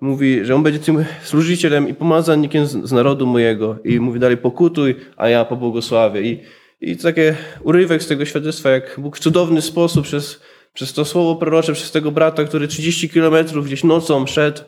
[0.00, 3.78] Mówi, że on będzie tym służycielem i pomazannikiem z, z narodu mojego.
[3.84, 6.22] I mówi dalej, pokutuj, a ja pobłogosławię.
[6.22, 6.40] I,
[6.80, 10.40] i takie urywek z tego świadectwa, jak Bóg w cudowny sposób przez,
[10.74, 14.60] przez to słowo prorocze, przez tego brata, który 30 kilometrów gdzieś nocą szedł,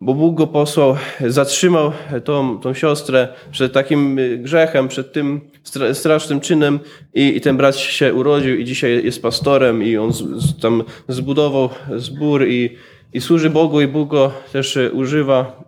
[0.00, 1.92] bo Bóg go posłał, zatrzymał
[2.24, 6.80] tą, tą siostrę przed takim y, grzechem, przed tym stra- strasznym czynem
[7.14, 10.84] i, i ten brat się urodził i dzisiaj jest pastorem i on z, z, tam
[11.08, 12.76] zbudował zbór i,
[13.12, 15.64] i służy Bogu i Bóg go też y, używa.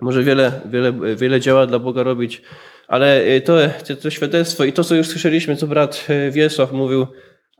[0.00, 2.42] Może wiele, wiele, wiele działa dla Boga robić,
[2.88, 7.06] ale y, to, to, to świadectwo i to, co już słyszeliśmy, co brat Wiesław mówił,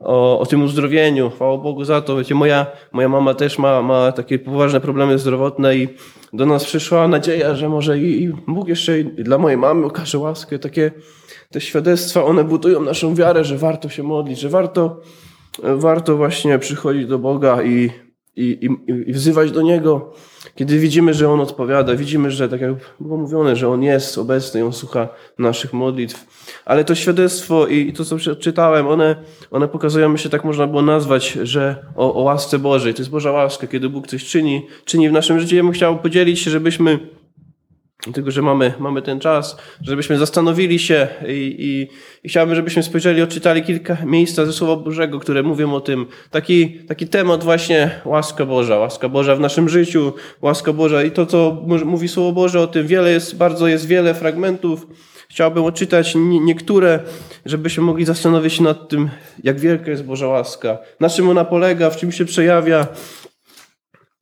[0.03, 1.29] o, o tym uzdrowieniu.
[1.29, 2.17] Chwała Bogu za to.
[2.17, 5.87] Wiecie, moja, moja mama też ma, ma takie poważne problemy zdrowotne i
[6.33, 10.59] do nas przyszła nadzieja, że może i, i Bóg jeszcze dla mojej mamy okaże łaskę.
[10.59, 10.91] Takie
[11.51, 15.01] te świadectwa, one budują naszą wiarę, że warto się modlić, że warto,
[15.63, 17.89] warto właśnie przychodzić do Boga i,
[18.35, 20.13] i, i, i wzywać do Niego.
[20.55, 24.65] Kiedy widzimy, że On odpowiada, widzimy, że tak jak było mówione, że On jest obecny
[24.65, 25.07] On słucha
[25.39, 26.25] naszych modlitw.
[26.65, 29.15] Ale to świadectwo i to, co przeczytałem, one,
[29.51, 32.93] one pokazują, myślę, tak można było nazwać, że o, o łasce Bożej.
[32.93, 35.55] To jest Boża łaska, kiedy Bóg coś czyni, czyni w naszym życiu.
[35.55, 36.99] Ja bym chciał podzielić się, żebyśmy
[38.13, 41.87] tylko, że mamy, mamy ten czas, żebyśmy zastanowili się i, i,
[42.23, 46.05] i chciałbym, żebyśmy spojrzeli, odczytali kilka miejsca ze Słowa Bożego, które mówią o tym.
[46.31, 51.25] Taki, taki temat właśnie łaska Boża, łaska Boża w naszym życiu, łaska Boża i to,
[51.25, 54.87] co mówi Słowo Boże o tym, wiele jest, bardzo jest wiele fragmentów.
[55.29, 56.99] Chciałbym odczytać niektóre,
[57.45, 59.09] żebyśmy mogli zastanowić się nad tym,
[59.43, 62.87] jak wielka jest Boża łaska, na czym ona polega, w czym się przejawia,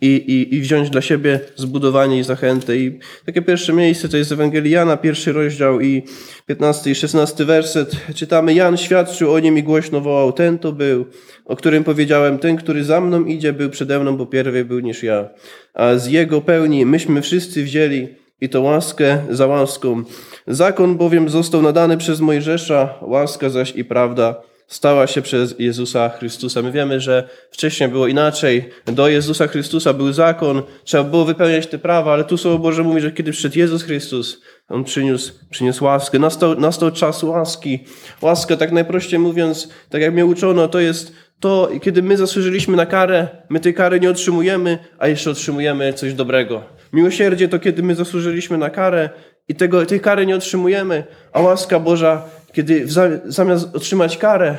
[0.01, 2.77] i, i, i wziąć dla siebie zbudowanie i zachętę.
[2.77, 6.03] I takie pierwsze miejsce to jest Ewangelii Jana, pierwszy rozdział i
[6.45, 7.91] 15 i 16 werset.
[8.15, 11.05] Czytamy, Jan świadczył o nim i głośno wołał, ten to był,
[11.45, 15.03] o którym powiedziałem, ten, który za mną idzie, był przede mną, bo pierwej był niż
[15.03, 15.29] ja.
[15.73, 18.07] A z jego pełni myśmy wszyscy wzięli
[18.41, 20.03] i to łaskę za łaską.
[20.47, 26.61] Zakon bowiem został nadany przez Mojżesza, łaska zaś i prawda stała się przez Jezusa Chrystusa.
[26.61, 28.69] My wiemy, że wcześniej było inaczej.
[28.85, 33.01] Do Jezusa Chrystusa był zakon, trzeba było wypełniać te prawa, ale tu Słowo Boże mówi,
[33.01, 36.19] że kiedy przyszedł Jezus Chrystus, On przyniósł, przyniósł łaskę.
[36.19, 37.79] Nastał, nastał czas łaski.
[38.21, 42.85] Łaska, tak najprościej mówiąc, tak jak mnie uczono, to jest to, kiedy my zasłużyliśmy na
[42.85, 46.63] karę, my tej kary nie otrzymujemy, a jeszcze otrzymujemy coś dobrego.
[46.93, 49.09] Miłosierdzie to kiedy my zasłużyliśmy na karę
[49.47, 51.03] i tego, tej kary nie otrzymujemy,
[51.33, 52.21] a łaska Boża,
[52.53, 52.85] kiedy
[53.25, 54.57] zamiast otrzymać karę,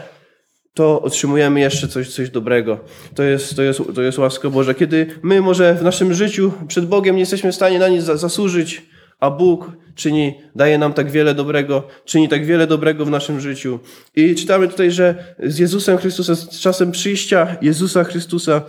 [0.74, 2.80] to otrzymujemy jeszcze coś, coś dobrego.
[3.14, 4.74] To jest, to, jest, to jest łaska Boża.
[4.74, 8.16] Kiedy my może w naszym życiu przed Bogiem nie jesteśmy w stanie na nic za,
[8.16, 8.82] zasłużyć,
[9.20, 13.78] a Bóg czyni, daje nam tak wiele dobrego, czyni tak wiele dobrego w naszym życiu.
[14.16, 18.62] I czytamy tutaj, że z Jezusem Chrystusem, z czasem przyjścia Jezusa Chrystusa,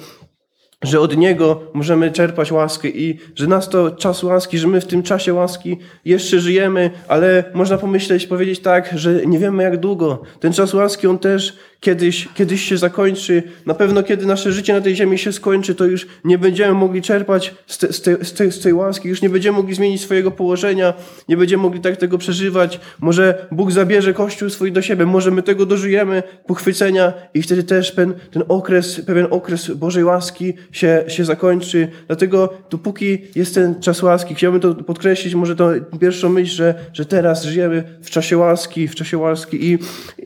[0.84, 4.86] że od Niego możemy czerpać łaskę i że nas to czas łaski, że my w
[4.86, 10.22] tym czasie łaski jeszcze żyjemy, ale można pomyśleć, powiedzieć tak, że nie wiemy jak długo.
[10.40, 13.44] Ten czas łaski, on też kiedyś, kiedyś się zakończy.
[13.66, 17.02] Na pewno kiedy nasze życie na tej ziemi się skończy, to już nie będziemy mogli
[17.02, 20.02] czerpać z, te, z, te, z, tej, z tej łaski, już nie będziemy mogli zmienić
[20.02, 20.94] swojego położenia,
[21.30, 22.80] nie będziemy mogli tak tego przeżywać.
[23.00, 27.96] Może Bóg zabierze Kościół swój do siebie, może my tego dożyjemy, pochwycenia i wtedy też
[27.96, 31.88] ten, ten okres, pewien okres Bożej łaski się, się zakończy.
[32.08, 37.06] Dlatego dopóki jest ten czas łaski, chciałbym to podkreślić, może to pierwszą myśl, że, że
[37.06, 39.72] teraz żyjemy w czasie łaski, w czasie łaski.
[39.72, 39.80] I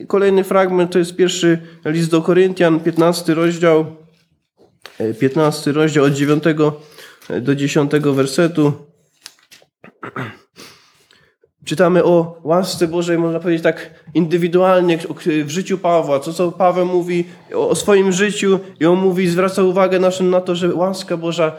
[0.06, 1.47] kolejny fragment to jest pierwszy
[1.84, 3.86] list do Koryntian, 15 rozdział,
[5.20, 6.44] 15 rozdział od 9
[7.40, 8.72] do 10 wersetu.
[11.64, 14.98] Czytamy o łasce Bożej, można powiedzieć tak indywidualnie
[15.44, 19.98] w życiu Pawła, co co Paweł mówi o swoim życiu i on mówi, zwraca uwagę
[19.98, 21.52] naszym na to, że łaska Boża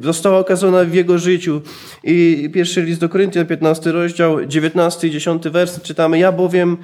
[0.00, 1.60] została okazana w jego życiu.
[2.04, 6.76] I pierwszy list do Koryntian, 15 rozdział, 19 i 10 werset czytamy, ja bowiem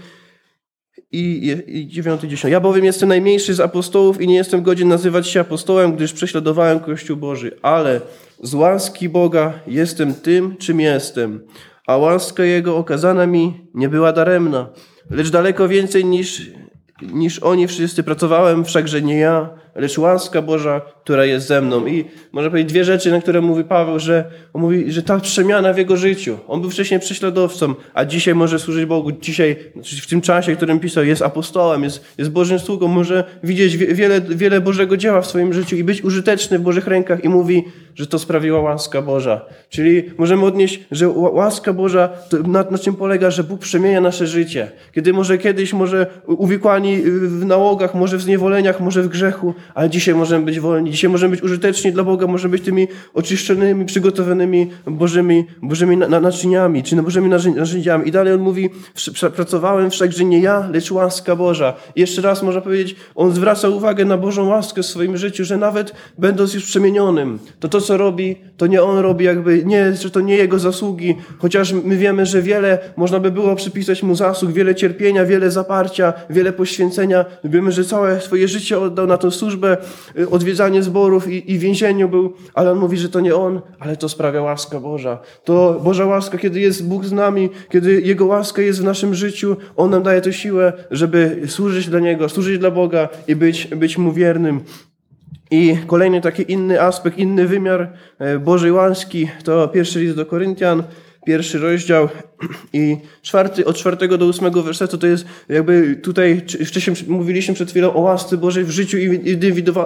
[1.12, 2.52] i, i 9 10.
[2.52, 6.80] Ja bowiem jestem najmniejszy z apostołów i nie jestem godzien nazywać się apostołem, gdyż prześladowałem
[6.80, 8.00] Kościół Boży, ale
[8.42, 11.40] z łaski Boga jestem tym, czym jestem,
[11.86, 14.68] a łaska Jego okazana mi nie była daremna,
[15.10, 16.50] lecz daleko więcej niż,
[17.02, 21.86] niż oni wszyscy pracowałem, wszakże nie ja, lecz łaska Boża, która jest ze mną.
[21.86, 25.72] I można powiedzieć dwie rzeczy, na które mówi Paweł, że on mówi, że ta przemiana
[25.72, 26.38] w jego życiu.
[26.48, 29.12] On był wcześniej prześladowcą, a dzisiaj może służyć Bogu.
[29.12, 29.56] Dzisiaj,
[30.02, 34.20] w tym czasie, w którym pisał, jest apostołem, jest, jest Bożym sługą, może widzieć wiele,
[34.20, 38.06] wiele Bożego dzieła w swoim życiu i być użyteczny w Bożych rękach i mówi, że
[38.06, 39.40] to sprawiła łaska Boża.
[39.68, 42.08] Czyli możemy odnieść, że łaska Boża,
[42.46, 44.70] na, na czym polega, że Bóg przemienia nasze życie.
[44.94, 50.14] Kiedy może kiedyś, może uwikłani w nałogach, może w zniewoleniach, może w grzechu, ale dzisiaj
[50.14, 55.44] możemy być wolni, dzisiaj możemy być użyteczni dla Boga, możemy być tymi oczyszczonymi, przygotowanymi Bożymi,
[55.62, 58.08] Bożymi naczyniami, czy Bożymi narzędziami.
[58.08, 58.70] I dalej on mówi,
[59.36, 61.74] pracowałem wszakże nie ja, lecz łaska Boża.
[61.96, 65.56] I jeszcze raz można powiedzieć, on zwraca uwagę na Bożą łaskę w swoim życiu, że
[65.56, 70.10] nawet będąc już przemienionym, to to, co robi, to nie on robi jakby, nie, że
[70.10, 74.52] to nie jego zasługi, chociaż my wiemy, że wiele można by było przypisać mu zasług,
[74.52, 77.24] wiele cierpienia, wiele zaparcia, wiele poświęcenia.
[77.44, 79.76] Wiemy, że całe swoje życie oddał na tę służbę, służbę,
[80.18, 83.96] y, odwiedzanie zborów i, i więzieniu był, ale on mówi, że to nie on, ale
[83.96, 85.18] to sprawia łaska Boża.
[85.44, 89.56] To Boża łaska, kiedy jest Bóg z nami, kiedy Jego łaska jest w naszym życiu,
[89.76, 93.98] On nam daje tę siłę, żeby służyć dla Niego, służyć dla Boga i być, być
[93.98, 94.60] Mu wiernym.
[95.50, 100.82] I kolejny taki inny aspekt, inny wymiar e, Bożej łaski to pierwszy list do Koryntian,
[101.26, 102.08] pierwszy rozdział
[102.72, 107.94] i czwarty, od czwartego do ósmego wersetu to jest jakby tutaj, wcześniej mówiliśmy przed chwilą
[107.94, 108.98] o łasce Bożej w życiu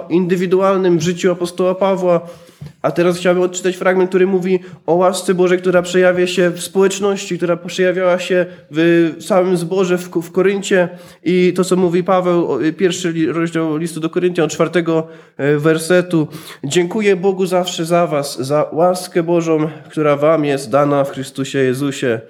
[0.09, 2.29] indywidualnym, w życiu apostoła Pawła,
[2.81, 7.37] a teraz chciałbym odczytać fragment, który mówi o łasce Bożej, która przejawia się w społeczności,
[7.37, 10.89] która przejawiała się w całym zborze w, Koryncie.
[11.23, 16.27] I to, co mówi Paweł, pierwszy rozdział listu do Koryntian, czwartego e, wersetu.
[16.63, 22.21] Dziękuję Bogu zawsze za was, za łaskę Bożą, która wam jest dana w Chrystusie Jezusie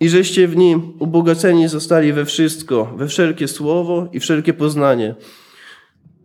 [0.00, 5.14] i żeście w nim ubogaceni zostali we wszystko, we wszelkie słowo i wszelkie poznanie,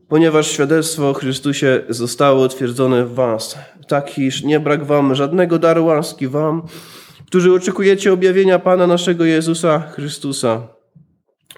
[0.07, 3.57] ponieważ świadectwo o Chrystusie zostało utwierdzone w was,
[3.87, 6.61] tak iż nie brak wam żadnego daru łaski wam,
[7.25, 10.76] którzy oczekujecie objawienia Pana naszego Jezusa Chrystusa.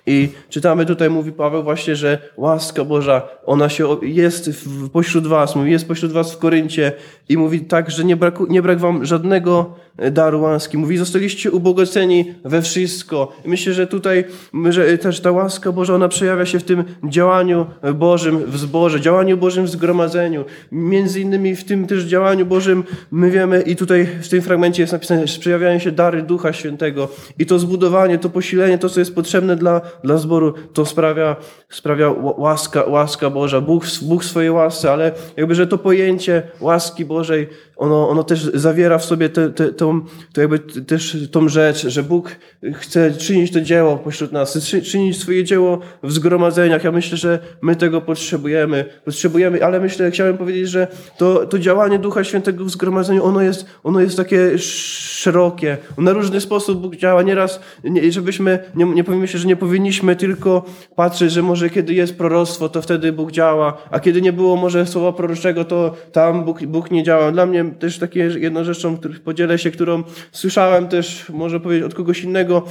[0.05, 4.49] I czytamy tutaj, mówi Paweł właśnie, że łaska Boża, ona się jest
[4.93, 6.91] pośród was, mówi, jest pośród was w Koryncie
[7.29, 9.75] i mówi tak, że nie, braku, nie brak wam żadnego
[10.11, 10.77] daru łaski.
[10.77, 13.33] Mówi, zostaliście ubogaceni we wszystko.
[13.45, 14.23] Myślę, że tutaj
[14.69, 17.65] że też ta łaska Boża, ona przejawia się w tym działaniu
[17.95, 20.45] Bożym w zborze, działaniu Bożym w zgromadzeniu.
[20.71, 24.93] Między innymi w tym też działaniu Bożym my wiemy i tutaj w tym fragmencie jest
[24.93, 27.07] napisane, że przejawiają się dary Ducha Świętego
[27.39, 31.35] i to zbudowanie, to posilenie, to co jest potrzebne dla dla, zboru, to sprawia,
[31.69, 37.05] sprawia ła- łaska, łaska Boża, Bóg, Bóg swojej łasce, ale jakby, że to pojęcie łaski
[37.05, 37.49] Bożej,
[37.79, 40.01] ono, ono też zawiera w sobie te, te, tą,
[40.33, 42.35] to jakby też tą rzecz, że Bóg
[42.73, 46.83] chce czynić to dzieło pośród nas, czynić swoje dzieło w zgromadzeniach.
[46.83, 51.99] Ja myślę, że my tego potrzebujemy, potrzebujemy, ale myślę, chciałem powiedzieć, że to, to działanie
[51.99, 55.77] Ducha Świętego w zgromadzeniu, ono jest, ono jest takie sz- szerokie.
[55.97, 57.21] Na różny sposób Bóg działa.
[57.21, 60.65] Nieraz, nie, żebyśmy, nie, nie powiem się, że nie powinniśmy tylko
[60.95, 64.85] patrzeć, że może kiedy jest proroctwo, to wtedy Bóg działa, a kiedy nie było może
[64.85, 67.31] słowa proroczego, to tam Bóg, Bóg nie działa.
[67.31, 71.93] Dla mnie też takie jedną rzeczą, którą podzielę się, którą słyszałem też, może powiedzieć od
[71.93, 72.65] kogoś innego,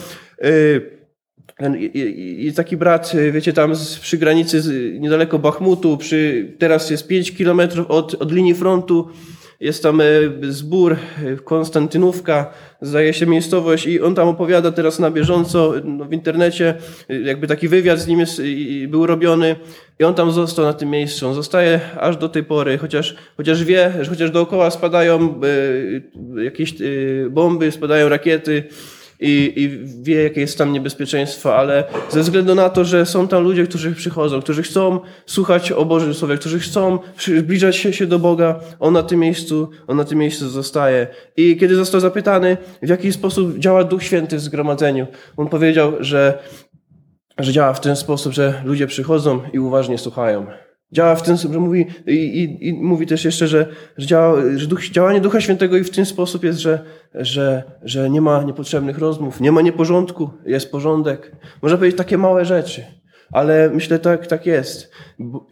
[1.58, 4.62] ten, i, taki brat, y, wiecie, tam przy granicy
[5.00, 9.08] niedaleko Bachmutu, przy, teraz jest 5 kilometrów od, od linii frontu,
[9.60, 12.50] jest tam y, zbór, y, Konstantynówka,
[12.80, 16.74] zdaje się miejscowość i on tam opowiada teraz na bieżąco no, w internecie,
[17.10, 18.42] y, jakby taki wywiad z nim jest,
[18.88, 19.56] był robiony
[20.00, 21.28] i on tam został na tym miejscu.
[21.28, 25.40] On zostaje aż do tej pory, chociaż, chociaż wie, że chociaż dookoła spadają
[26.44, 26.74] jakieś
[27.30, 28.64] bomby, spadają rakiety,
[29.20, 29.68] i, i
[30.02, 33.92] wie, jakie jest tam niebezpieczeństwo, ale ze względu na to, że są tam ludzie, którzy
[33.92, 36.98] przychodzą, którzy chcą słuchać o Bożym Słowie, którzy chcą
[37.38, 41.06] zbliżać się, do Boga, on na tym miejscu, on na tym miejscu zostaje.
[41.36, 45.06] I kiedy został zapytany, w jaki sposób działa Duch Święty w zgromadzeniu,
[45.36, 46.38] on powiedział, że,
[47.38, 50.46] że działa w ten sposób, że ludzie przychodzą i uważnie słuchają.
[50.92, 53.66] Działa w ten sposób, że mówi, i, i, i mówi też jeszcze, że,
[53.96, 56.84] że, działa, że duch, działanie Ducha Świętego i w ten sposób jest, że,
[57.14, 61.32] że, że nie ma niepotrzebnych rozmów, nie ma nieporządku, jest porządek.
[61.62, 62.84] Można powiedzieć takie małe rzeczy,
[63.32, 64.90] ale myślę tak, tak jest.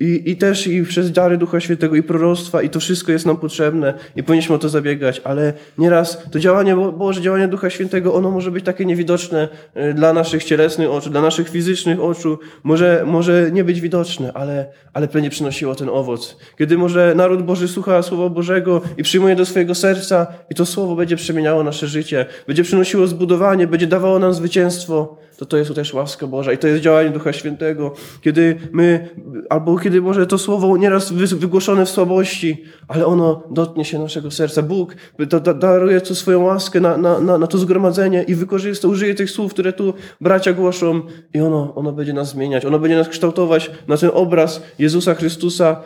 [0.01, 3.37] I, I też i przez dary Ducha Świętego i proroctwa i to wszystko jest nam
[3.37, 8.15] potrzebne i powinniśmy o to zabiegać, ale nieraz to działanie Bo- Boże, działanie Ducha Świętego,
[8.15, 13.05] ono może być takie niewidoczne e, dla naszych cielesnych oczu, dla naszych fizycznych oczu, może,
[13.07, 16.37] może nie być widoczne, ale, ale będzie przynosiło ten owoc.
[16.59, 20.97] Kiedy może naród Boży słucha Słowa Bożego i przyjmuje do swojego serca i to Słowo
[20.97, 25.95] będzie przemieniało nasze życie, będzie przynosiło zbudowanie, będzie dawało nam zwycięstwo, to to jest też
[25.95, 27.93] łaska Boża i to jest działanie Ducha Świętego.
[28.21, 29.09] Kiedy my,
[29.51, 34.31] albo kiedy może to Słowo nieraz wy- wygłoszone w słabości, ale ono dotknie się naszego
[34.31, 34.63] serca.
[34.63, 38.89] Bóg da, da, daruje tu swoją łaskę na, na, na, na to zgromadzenie i wykorzysta,
[38.89, 41.01] użyje tych słów, które tu bracia głoszą
[41.35, 42.65] i ono, ono będzie nas zmieniać.
[42.65, 45.83] Ono będzie nas kształtować na ten obraz Jezusa Chrystusa.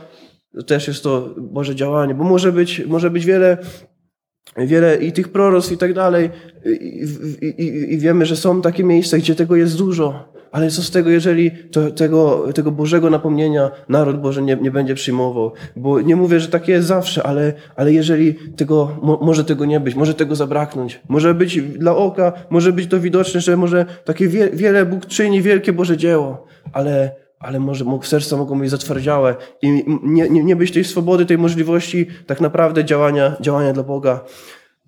[0.66, 3.58] Też jest to Boże działanie, bo może być, może być wiele
[4.56, 6.30] wiele i tych proroctw i tak dalej.
[6.64, 7.06] I,
[7.58, 10.30] i, i, wiemy, że są takie miejsca, gdzie tego jest dużo.
[10.52, 14.94] Ale co z tego, jeżeli to, tego, tego Bożego napomnienia naród Boży nie, nie będzie
[14.94, 15.52] przyjmował?
[15.76, 19.80] Bo nie mówię, że tak jest zawsze, ale, ale jeżeli tego, mo, może tego nie
[19.80, 21.00] być, może tego zabraknąć.
[21.08, 25.42] Może być dla oka, może być to widoczne, że może takie wie, wiele Bóg czyni,
[25.42, 27.10] wielkie Boże dzieło, ale,
[27.40, 31.38] ale może mo- serca mogą być zatwardziałe i nie, nie, nie być tej swobody, tej
[31.38, 34.24] możliwości tak naprawdę działania, działania dla Boga.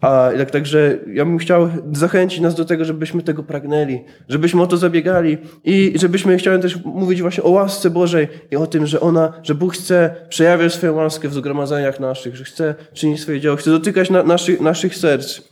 [0.00, 4.66] A tak, także ja bym chciał zachęcić nas do tego, żebyśmy tego pragnęli, żebyśmy o
[4.66, 9.00] to zabiegali i żebyśmy chciałem też mówić właśnie o łasce Bożej i o tym, że
[9.00, 13.56] ona, że Bóg chce przejawiać swoją łaskę w zgromadzeniach naszych, że chce czynić swoje dzieło,
[13.56, 15.51] chce dotykać na, naszych, naszych serc.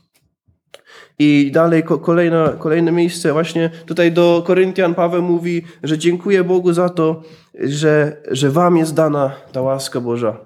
[1.23, 6.73] I dalej ko- kolejna, kolejne miejsce, właśnie tutaj do Koryntian Paweł mówi, że dziękuję Bogu
[6.73, 7.23] za to,
[7.61, 10.37] że, że wam jest dana ta łaska Boża.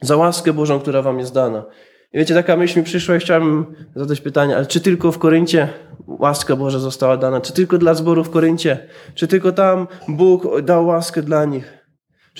[0.00, 1.64] Za łaskę Bożą, która wam jest dana.
[2.12, 3.66] I wiecie, taka myśl mi przyszła i chciałem
[3.96, 5.68] zadać pytanie, ale czy tylko w Koryncie
[6.06, 7.40] łaska Boża została dana?
[7.40, 8.88] Czy tylko dla zboru w Koryncie?
[9.14, 11.79] Czy tylko tam Bóg dał łaskę dla nich?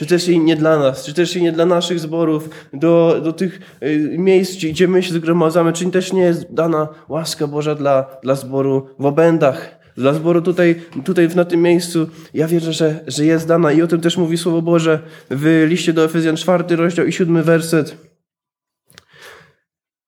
[0.01, 1.05] Czy też i nie dla nas?
[1.05, 2.48] Czy też i nie dla naszych zborów?
[2.72, 5.72] Do, do tych y, miejsc, gdzie- my się zgromadzamy?
[5.72, 9.78] Czy też nie jest dana łaska Boża dla, dla zboru w obędach?
[9.96, 13.86] Dla zboru tutaj, tutaj na tym miejscu, ja wierzę, że, że jest dana i o
[13.86, 14.98] tym też mówi Słowo Boże
[15.30, 17.96] w liście do Efezjan 4 rozdział i 7 werset.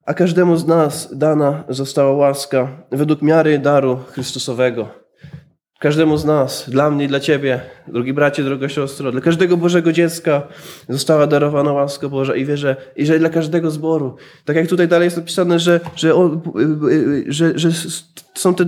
[0.07, 5.02] A każdemu z nas dana została łaska według miary daru Chrystusowego.
[5.83, 9.93] Każdemu z nas, dla mnie i dla Ciebie, drogi bracie, droga siostro, dla każdego Bożego
[9.93, 10.43] dziecka
[10.89, 14.17] została darowana łaska Boża i wierzę, i że dla każdego zboru.
[14.45, 16.13] Tak jak tutaj dalej jest napisane, że, że,
[17.29, 17.71] że, że
[18.35, 18.65] są te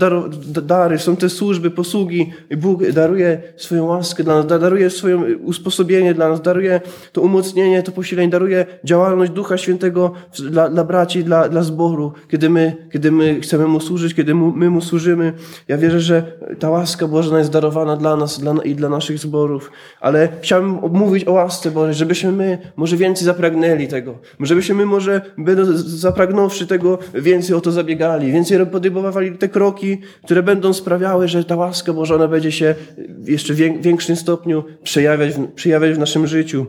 [0.62, 6.14] dary, są te służby, posługi i Bóg daruje swoją łaskę dla nas, daruje swoje usposobienie
[6.14, 6.80] dla nas, daruje
[7.12, 10.12] to umocnienie, to posilenie, daruje działalność Ducha Świętego
[10.50, 14.52] dla, dla braci, dla, dla zboru, kiedy my, kiedy my chcemy Mu służyć, kiedy mu,
[14.52, 15.32] my Mu służymy.
[15.68, 16.22] Ja wierzę, że
[16.58, 19.70] ta łaska łaska Boża jest darowana dla nas dla, i dla naszych zborów.
[20.00, 24.18] Ale chciałbym mówić o łasce Bożej, żebyśmy my może więcej zapragnęli tego.
[24.40, 28.32] Żebyśmy my może, będąc zapragnąwszy tego, więcej o to zabiegali.
[28.32, 32.74] Więcej podejmowali te kroki, które będą sprawiały, że ta łaska Boża ona będzie się
[33.08, 36.66] w jeszcze większym stopniu przejawiać, przejawiać w naszym życiu.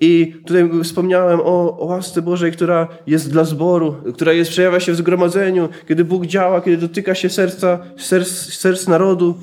[0.00, 4.92] I tutaj wspomniałem o, o łasce Bożej, która jest dla zboru, która jest, przejawia się
[4.92, 9.34] w zgromadzeniu, kiedy Bóg działa, kiedy dotyka się serca, serc, serc narodu.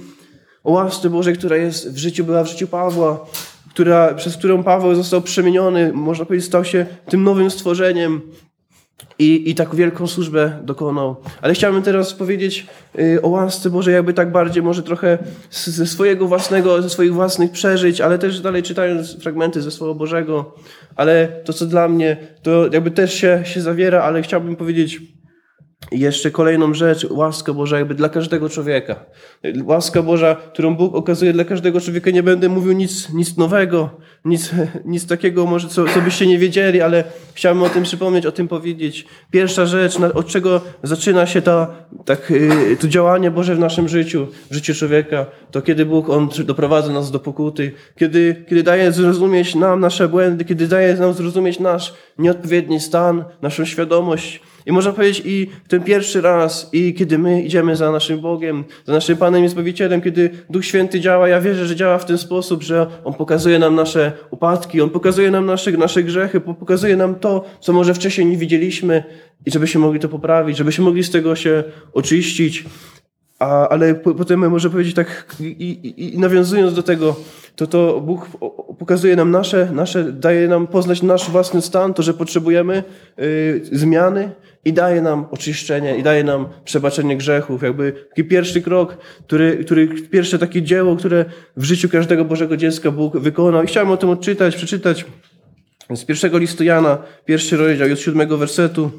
[0.63, 3.25] O łasce Bożej, która jest w życiu, była w życiu Pawła,
[3.69, 8.21] która, przez którą Paweł został przemieniony, można powiedzieć, stał się tym nowym stworzeniem,
[9.19, 11.15] i, I tak wielką służbę dokonał.
[11.41, 12.67] Ale chciałbym teraz powiedzieć
[12.99, 15.17] y, o łasce Bożej, jakby tak bardziej, może trochę
[15.51, 20.55] ze swojego własnego, ze swoich własnych przeżyć, ale też dalej czytając fragmenty ze Słowa Bożego.
[20.95, 25.01] Ale to, co dla mnie, to jakby też się, się zawiera, ale chciałbym powiedzieć
[25.91, 28.95] i jeszcze kolejną rzecz, łaska Boża jakby dla każdego człowieka.
[29.63, 32.11] Łaska Boża, którą Bóg okazuje dla każdego człowieka.
[32.11, 33.89] Nie będę mówił nic, nic nowego,
[34.25, 34.51] nic,
[34.85, 38.47] nic takiego może, co, co byście nie wiedzieli, ale chciałbym o tym przypomnieć, o tym
[38.47, 39.05] powiedzieć.
[39.31, 41.67] Pierwsza rzecz, od czego zaczyna się ta,
[42.05, 46.29] tak, y, to działanie Boże w naszym życiu, w życiu człowieka, to kiedy Bóg, On
[46.45, 51.59] doprowadza nas do pokuty, kiedy, kiedy daje zrozumieć nam nasze błędy, kiedy daje nam zrozumieć
[51.59, 57.41] nasz nieodpowiedni stan, naszą świadomość, i można powiedzieć i ten pierwszy raz, i kiedy my
[57.41, 61.65] idziemy za naszym Bogiem, za naszym Panem i Zbawicielem, kiedy Duch Święty działa, ja wierzę,
[61.65, 65.71] że działa w ten sposób, że On pokazuje nam nasze upadki, On pokazuje nam nasze,
[65.71, 69.03] nasze grzechy, pokazuje nam to, co może wcześniej nie widzieliśmy
[69.45, 71.63] i żebyśmy mogli to poprawić, żebyśmy mogli z tego się
[71.93, 72.65] oczyścić.
[73.39, 77.15] A, ale potem może powiedzieć tak, i, i, i, nawiązując do tego,
[77.55, 78.27] to to Bóg
[78.79, 82.83] pokazuje nam nasze, nasze, daje nam poznać nasz własny stan, to, że potrzebujemy
[83.19, 84.31] y, zmiany
[84.67, 87.63] i daje nam oczyszczenie, i daje nam przebaczenie grzechów.
[87.63, 91.25] Jakby taki pierwszy krok, który, który, pierwsze takie dzieło, które
[91.57, 93.63] w życiu każdego Bożego dziecka Bóg wykonał.
[93.63, 95.05] I chciałem o tym odczytać, przeczytać
[95.95, 98.91] z pierwszego listu Jana, pierwszy rozdział, od siódmego wersetu.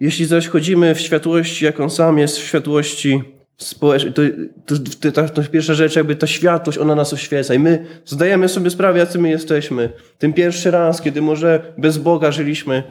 [0.00, 3.22] Jeśli zaś chodzimy w światłości, jak On sam jest w światłości
[3.56, 4.22] społecznej, to,
[4.66, 8.70] to, to, to, pierwsza rzecz, jakby ta światłość, ona nas oświeca i my zdajemy sobie
[8.70, 9.90] sprawę, jacy my jesteśmy.
[10.18, 12.82] Ten pierwszy raz, kiedy może bez Boga żyliśmy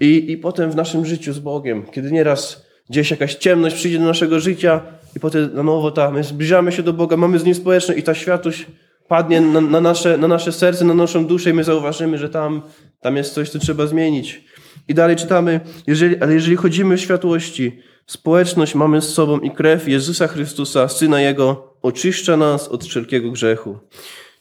[0.00, 4.04] i, i potem w naszym życiu z Bogiem, kiedy nieraz gdzieś jakaś ciemność przyjdzie do
[4.04, 4.80] naszego życia
[5.16, 8.02] i potem na nowo ta, my zbliżamy się do Boga, mamy z Nim społeczność i
[8.02, 8.66] ta światłość
[9.08, 12.62] padnie na, na, nasze, na nasze serce, na naszą duszę i my zauważymy, że tam,
[13.00, 14.44] tam jest coś, co trzeba zmienić.
[14.88, 17.78] I dalej czytamy, jeżeli, ale jeżeli chodzimy w światłości,
[18.10, 23.78] społeczność mamy z sobą i krew Jezusa Chrystusa, Syna Jego, oczyszcza nas od wszelkiego grzechu.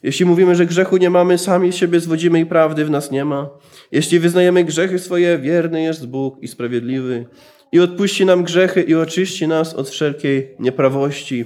[0.03, 3.49] Jeśli mówimy, że grzechu nie mamy, sami siebie zwodzimy i prawdy w nas nie ma.
[3.91, 7.25] Jeśli wyznajemy grzechy swoje, wierny jest Bóg i sprawiedliwy
[7.71, 11.45] i odpuści nam grzechy i oczyści nas od wszelkiej nieprawości.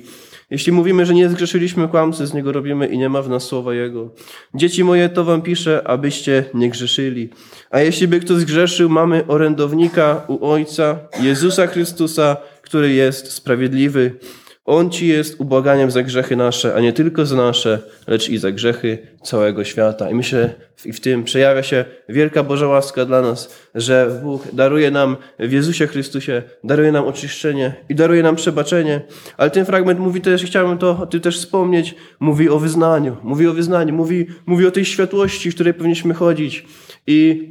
[0.53, 3.73] Jeśli mówimy, że nie zgrzeszyliśmy, kłamcy z niego robimy i nie ma w nas słowa
[3.73, 4.09] Jego.
[4.53, 7.29] Dzieci moje, to wam piszę, abyście nie grzeszyli.
[7.69, 14.19] A jeśli by ktoś zgrzeszył, mamy orędownika u Ojca, Jezusa Chrystusa, który jest sprawiedliwy.
[14.65, 18.51] On ci jest ubłaganiem za grzechy nasze, a nie tylko za nasze, lecz i za
[18.51, 20.09] grzechy całego świata.
[20.09, 20.53] I myślę,
[20.85, 25.51] i w tym przejawia się wielka Boża łaska dla nas, że Bóg daruje nam w
[25.51, 29.01] Jezusie Chrystusie, daruje nam oczyszczenie i daruje nam przebaczenie.
[29.37, 33.47] Ale ten fragment mówi też, chciałbym to o tym też wspomnieć, mówi o wyznaniu, mówi
[33.47, 36.65] o wyznaniu, mówi, mówi o tej światłości, w której powinniśmy chodzić.
[37.07, 37.49] I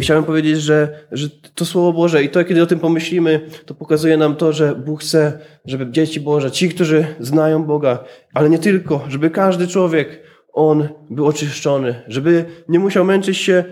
[0.00, 4.16] chciałem powiedzieć, że, że to Słowo Boże i to, kiedy o tym pomyślimy, to pokazuje
[4.16, 8.04] nam to, że Bóg chce, żeby dzieci Boże, ci, którzy znają Boga,
[8.34, 13.64] ale nie tylko, żeby każdy człowiek, on był oczyszczony, żeby nie musiał męczyć się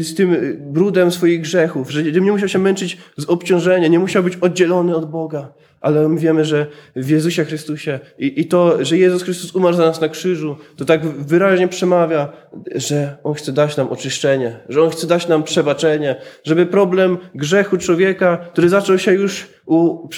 [0.00, 4.36] z tym brudem swoich grzechów, żeby nie musiał się męczyć z obciążenia, nie musiał być
[4.36, 6.66] oddzielony od Boga, ale my wiemy, że
[6.96, 10.84] w Jezusie Chrystusie i, i to, że Jezus Chrystus umarł za nas na krzyżu, to
[10.84, 12.32] tak wyraźnie przemawia,
[12.74, 17.76] że On chce dać nam oczyszczenie, że On chce dać nam przebaczenie, żeby problem grzechu
[17.76, 20.08] człowieka, który zaczął się już, u,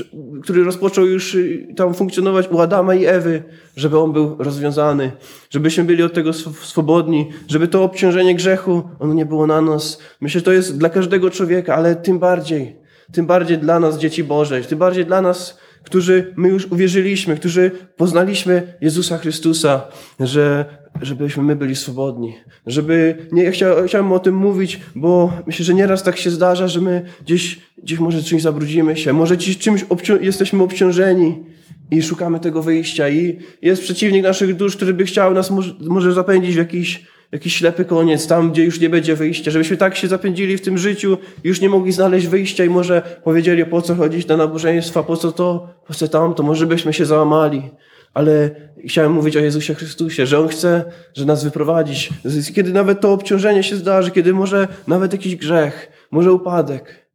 [0.43, 1.37] który rozpoczął już
[1.77, 3.43] tam funkcjonować u Adama i Ewy,
[3.77, 5.13] żeby on był rozwiązany,
[5.51, 6.33] żebyśmy byli od tego
[6.63, 9.99] swobodni, żeby to obciążenie grzechu, ono nie było na nas.
[10.21, 12.78] Myślę, że to jest dla każdego człowieka, ale tym bardziej
[13.13, 17.71] tym bardziej dla nas, dzieci Boże, tym bardziej dla nas, którzy my już uwierzyliśmy, którzy
[17.97, 19.83] poznaliśmy Jezusa Chrystusa,
[20.21, 20.65] że,
[21.03, 22.35] żebyśmy my byli swobodni.
[22.67, 26.69] Żeby, nie, ja chcia, chciałem o tym mówić, bo myślę, że nieraz tak się zdarza,
[26.69, 31.45] że my gdzieś, gdzieś może czymś zabrudzimy się, może gdzieś czymś obcią jesteśmy obciążeni
[31.91, 36.13] i szukamy tego wyjścia i jest przeciwnik naszych dusz, który by chciał nas może, może
[36.13, 40.09] zapędzić w jakiś jakiś ślepy koniec, tam gdzie już nie będzie wyjścia, żebyśmy tak się
[40.09, 44.27] zapędzili w tym życiu, już nie mogli znaleźć wyjścia i może powiedzieli, po co chodzić
[44.27, 47.71] na nabożeństwa, po co to, po co tamto, może byśmy się załamali.
[48.15, 48.51] Ale
[48.87, 52.11] chciałem mówić o Jezusie Chrystusie, że On chce, że nas wyprowadzić.
[52.55, 57.09] Kiedy nawet to obciążenie się zdarzy, kiedy może nawet jakiś grzech, może upadek,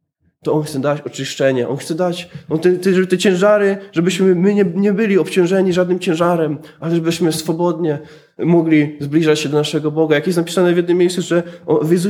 [0.44, 1.68] to On chce dać oczyszczenie.
[1.68, 5.98] On chce dać on te, te, te ciężary, żebyśmy my nie, nie byli obciążeni żadnym
[5.98, 7.98] ciężarem, ale żebyśmy swobodnie
[8.38, 10.14] mogli zbliżać się do naszego Boga.
[10.14, 11.42] Jak jest napisane w jednym miejscu, że,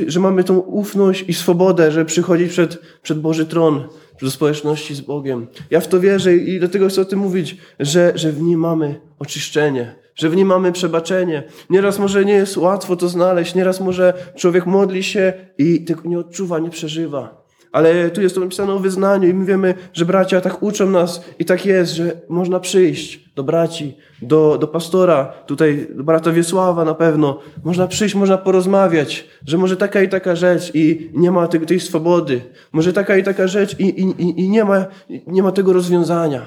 [0.06, 3.84] że mamy tą ufność i swobodę, że przychodzić przed, przed Boży tron,
[4.22, 5.46] do społeczności z Bogiem.
[5.70, 9.00] Ja w to wierzę i dlatego chcę o tym mówić, że, że w nim mamy
[9.18, 11.42] oczyszczenie, że w nim mamy przebaczenie.
[11.70, 16.18] Nieraz może nie jest łatwo to znaleźć, nieraz może człowiek modli się i tego nie
[16.18, 17.43] odczuwa, nie przeżywa.
[17.74, 21.24] Ale tu jest to napisane o wyznaniu i my wiemy, że bracia tak uczą nas
[21.38, 26.84] i tak jest, że można przyjść do braci, do, do pastora, tutaj do brata Wiesława
[26.84, 27.40] na pewno.
[27.64, 31.80] Można przyjść, można porozmawiać, że może taka i taka rzecz i nie ma tej, tej
[31.80, 32.40] swobody.
[32.72, 34.86] Może taka i taka rzecz i, i, i nie, ma,
[35.26, 36.42] nie ma tego rozwiązania.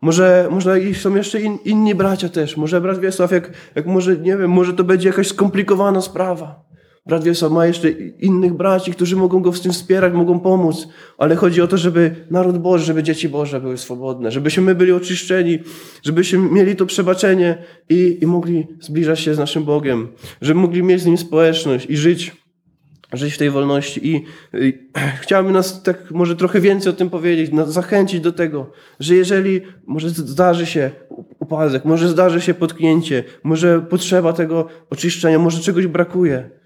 [0.00, 2.56] Może, może i są jeszcze in, inni bracia też.
[2.56, 6.67] Może brat Wiesław, jak, jak może, nie wiem, może to będzie jakaś skomplikowana sprawa.
[7.08, 7.90] Brat Wiesław ma jeszcze
[8.20, 10.88] innych braci, którzy mogą go w tym wspierać, mogą pomóc,
[11.18, 14.92] ale chodzi o to, żeby naród Boży, żeby dzieci Boże były swobodne, żebyśmy my byli
[14.92, 15.58] oczyszczeni,
[16.02, 20.08] żebyśmy mieli to przebaczenie i, i mogli zbliżać się z naszym Bogiem,
[20.40, 22.36] żeby mogli mieć z Nim społeczność i żyć,
[23.12, 24.08] żyć w tej wolności.
[24.08, 24.88] I, i
[25.22, 30.10] chciałbym nas tak może trochę więcej o tym powiedzieć, zachęcić do tego, że jeżeli może
[30.10, 30.90] zdarzy się
[31.38, 36.57] upadek, może zdarzy się potknięcie, może potrzeba tego oczyszczenia, może czegoś brakuje,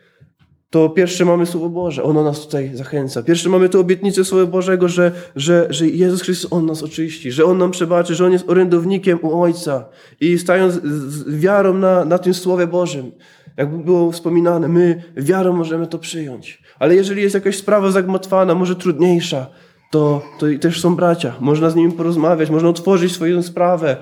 [0.72, 2.02] to pierwsze mamy Słowo Boże.
[2.02, 3.22] Ono nas tutaj zachęca.
[3.22, 7.44] Pierwsze mamy tu obietnicę Słowa Bożego, że, że, że Jezus Chrystus, On nas oczyści, że
[7.44, 9.84] On nam przebaczy, że On jest orędownikiem u Ojca.
[10.20, 13.12] I stając z wiarą na, na tym Słowie Bożym,
[13.56, 16.62] jakby było wspominane, my wiarą możemy to przyjąć.
[16.78, 19.46] Ale jeżeli jest jakaś sprawa zagmatwana, może trudniejsza,
[19.90, 21.34] to, to też są bracia.
[21.40, 23.96] Można z nimi porozmawiać, można otworzyć swoją sprawę,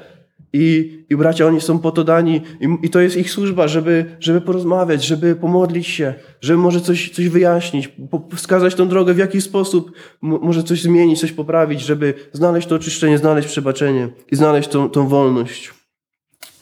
[0.53, 4.17] i, I bracia, oni są po to dani i, i to jest ich służba, żeby,
[4.21, 7.93] żeby porozmawiać, żeby pomodlić się, żeby może coś, coś wyjaśnić,
[8.37, 13.19] wskazać tą drogę, w jaki sposób może coś zmienić, coś poprawić, żeby znaleźć to oczyszczenie,
[13.19, 15.71] znaleźć przebaczenie i znaleźć tą, tą wolność.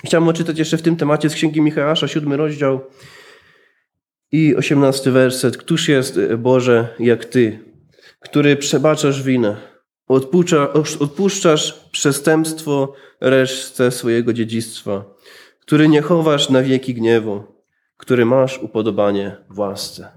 [0.04, 2.80] Chciałem odczytać jeszcze w tym temacie z Księgi Michała, siódmy rozdział
[4.32, 5.56] i osiemnasty werset.
[5.56, 7.58] Któż jest, Boże, jak Ty,
[8.20, 9.56] który przebaczasz winę,
[10.08, 15.04] Odpuszcza, odpuszczasz przestępstwo resztę swojego dziedzictwa,
[15.60, 17.42] który nie chowasz na wieki gniewu,
[17.96, 20.08] który masz upodobanie w łasce.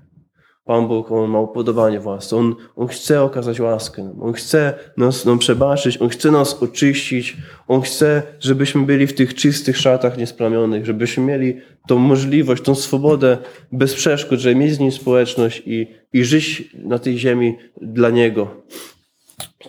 [0.65, 2.37] Pan Bóg, On ma upodobanie w łasce.
[2.37, 4.13] On, on chce okazać łaskę.
[4.21, 6.01] On chce nas nam przebaczyć.
[6.01, 7.37] On chce nas oczyścić.
[7.67, 13.37] On chce, żebyśmy byli w tych czystych szatach niesplamionych, żebyśmy mieli tą możliwość, tą swobodę
[13.71, 18.63] bez przeszkód, żeby mieć z Nim społeczność i, i żyć na tej ziemi dla Niego.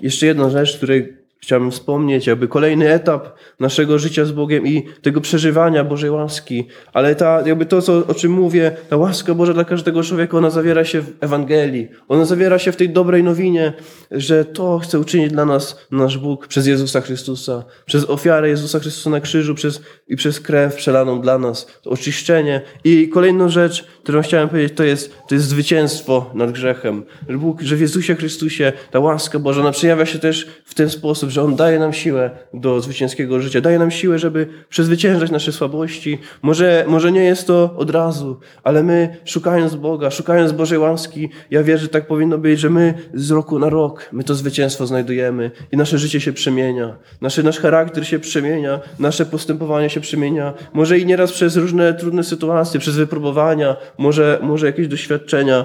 [0.00, 3.28] Jeszcze jedna rzecz, której chciałbym wspomnieć, jakby kolejny etap
[3.60, 6.66] naszego życia z Bogiem i tego przeżywania Bożej łaski.
[6.92, 10.50] Ale ta, jakby to, co, o czym mówię, ta łaska Boża dla każdego człowieka, ona
[10.50, 11.88] zawiera się w Ewangelii.
[12.08, 13.72] Ona zawiera się w tej dobrej nowinie,
[14.10, 19.10] że to chce uczynić dla nas nasz Bóg przez Jezusa Chrystusa, przez ofiarę Jezusa Chrystusa
[19.10, 22.60] na krzyżu przez, i przez krew przelaną dla nas, to oczyszczenie.
[22.84, 27.04] I kolejną rzecz, którą chciałem powiedzieć, to jest, to jest zwycięstwo nad grzechem.
[27.28, 30.90] Że Bóg, że w Jezusie Chrystusie ta łaska Boża, ona przejawia się też w ten
[30.90, 35.52] sposób, że On daje nam siłę do zwycięskiego życia, daje nam siłę, żeby przezwyciężać nasze
[35.52, 36.18] słabości.
[36.42, 41.62] Może, może nie jest to od razu, ale my szukając Boga, szukając Bożej łaski, ja
[41.62, 45.50] wierzę, że tak powinno być, że my z roku na rok, my to zwycięstwo znajdujemy
[45.72, 50.54] i nasze życie się przemienia, nasz, nasz charakter się przemienia, nasze postępowanie się przemienia.
[50.72, 55.64] Może i nieraz przez różne trudne sytuacje, przez wypróbowania, może, może jakieś doświadczenia.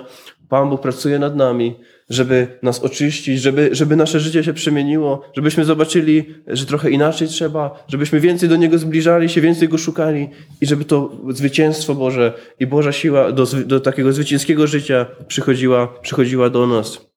[0.49, 5.65] Pan Bóg pracuje nad nami, żeby nas oczyścić, żeby, żeby nasze życie się przemieniło, żebyśmy
[5.65, 10.29] zobaczyli, że trochę inaczej trzeba, żebyśmy więcej do Niego zbliżali się, więcej Go szukali
[10.61, 16.49] i żeby to zwycięstwo Boże i Boża siła do, do takiego zwycięskiego życia przychodziła, przychodziła
[16.49, 17.07] do nas.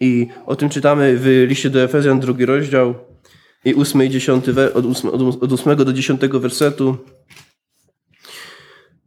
[0.00, 2.94] I o tym czytamy w liście do Efezjan, drugi rozdział
[3.64, 6.96] i ósmy i dziesiąty, od, ósme, od ósmego do dziesiątego wersetu.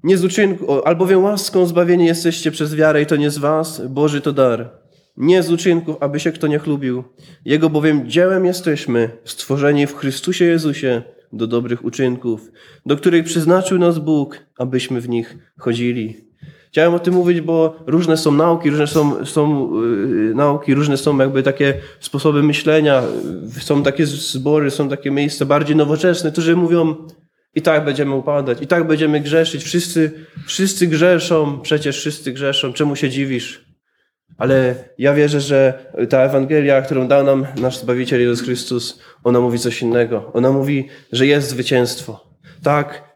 [0.03, 4.21] Nie z uczynku, albowiem łaską zbawieni jesteście przez wiarę i to nie z was, Boży
[4.21, 4.86] to dar.
[5.18, 7.03] Nie z uczynków, aby się kto nie chlubił.
[7.45, 11.01] Jego bowiem dziełem jesteśmy, stworzeni w Chrystusie Jezusie
[11.34, 12.51] do dobrych uczynków,
[12.86, 16.28] do których przeznaczył nas Bóg, abyśmy w nich chodzili.
[16.68, 21.18] Chciałem o tym mówić, bo różne są nauki, różne są, są yy, nauki, różne są
[21.18, 23.03] jakby takie sposoby myślenia,
[23.59, 26.95] są takie zbory, są takie miejsca bardziej nowoczesne, którzy mówią,
[27.55, 29.63] I tak będziemy upadać, i tak będziemy grzeszyć.
[29.63, 30.11] Wszyscy,
[30.45, 32.74] wszyscy grzeszą, przecież wszyscy grzeszą.
[32.74, 33.66] Czemu się dziwisz?
[34.38, 35.73] Ale ja wierzę, że
[36.09, 40.31] ta Ewangelia, którą dał nam nasz Zbawiciel Jezus Chrystus, ona mówi coś innego.
[40.33, 42.27] Ona mówi, że jest zwycięstwo.
[42.63, 43.15] Tak,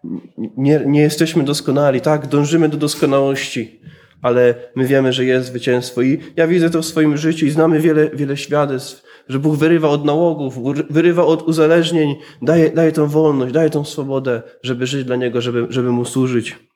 [0.58, 3.82] nie, nie jesteśmy doskonali, tak, dążymy do doskonałości,
[4.22, 6.02] ale my wiemy, że jest zwycięstwo.
[6.02, 9.90] I ja widzę to w swoim życiu i znamy wiele, wiele świadectw, że Bóg wyrywa
[9.90, 10.60] od nałogów,
[10.90, 15.66] wyrywa od uzależnień, daje, daje tą wolność, daje tą swobodę, żeby żyć dla Niego, żeby,
[15.70, 16.71] żeby Mu służyć.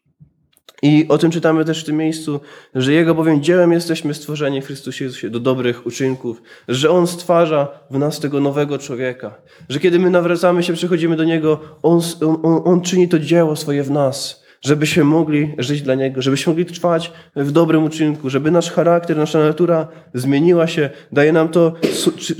[0.85, 2.39] I o tym czytamy też w tym miejscu,
[2.75, 7.67] że Jego bowiem dziełem jesteśmy stworzeni w Chrystusie Jezusie do dobrych uczynków, że On stwarza
[7.91, 9.35] w nas tego nowego człowieka,
[9.69, 12.01] że kiedy my nawracamy się, przychodzimy do Niego, On,
[12.43, 16.65] on, on czyni to dzieło swoje w nas żebyśmy mogli żyć dla Niego, żebyśmy mogli
[16.65, 21.73] trwać w dobrym uczynku, żeby nasz charakter, nasza natura zmieniła się, daje nam to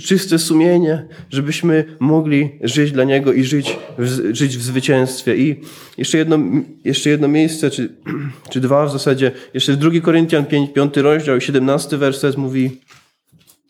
[0.04, 5.38] czyste sumienie, żebyśmy mogli żyć dla Niego i żyć w, żyć w zwycięstwie.
[5.38, 5.62] I
[5.98, 6.40] jeszcze jedno,
[6.86, 7.90] jeszcze jedno miejsce, czy,
[8.52, 12.82] czy dwa w zasadzie, jeszcze w 2 Koryntian 5, 5 rozdział, 17 werset mówi,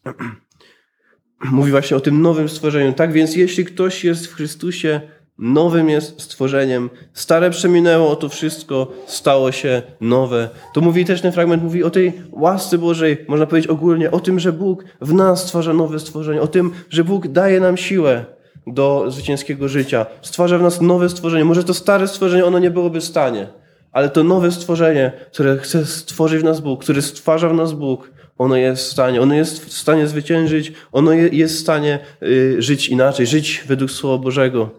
[1.51, 2.93] mówi właśnie o tym nowym stworzeniu.
[2.93, 5.01] Tak więc jeśli ktoś jest w Chrystusie,
[5.37, 6.89] Nowym jest stworzeniem.
[7.13, 10.49] Stare przeminęło, oto wszystko stało się nowe.
[10.73, 14.39] To mówi też ten fragment, mówi o tej łasce Bożej, można powiedzieć ogólnie, o tym,
[14.39, 18.25] że Bóg w nas stwarza nowe stworzenie, o tym, że Bóg daje nam siłę
[18.67, 20.05] do zwycięskiego życia.
[20.21, 21.45] Stwarza w nas nowe stworzenie.
[21.45, 23.47] Może to stare stworzenie, ono nie byłoby w stanie,
[23.91, 28.11] ale to nowe stworzenie, które chce stworzyć w nas Bóg, które stwarza w nas Bóg,
[28.37, 32.89] ono jest w stanie, ono jest w stanie zwyciężyć, ono jest w stanie y, żyć
[32.89, 34.69] inaczej, żyć według Słowa Bożego.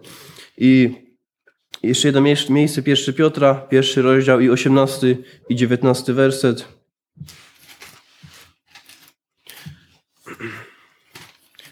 [0.57, 0.95] I
[1.83, 5.17] jeszcze jedno miejsce, pierwszy Piotra, pierwszy rozdział i 18
[5.49, 6.77] i 19 werset.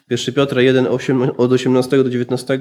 [0.09, 2.59] Pierwszy Piotra 1, 8, od 18 do 19.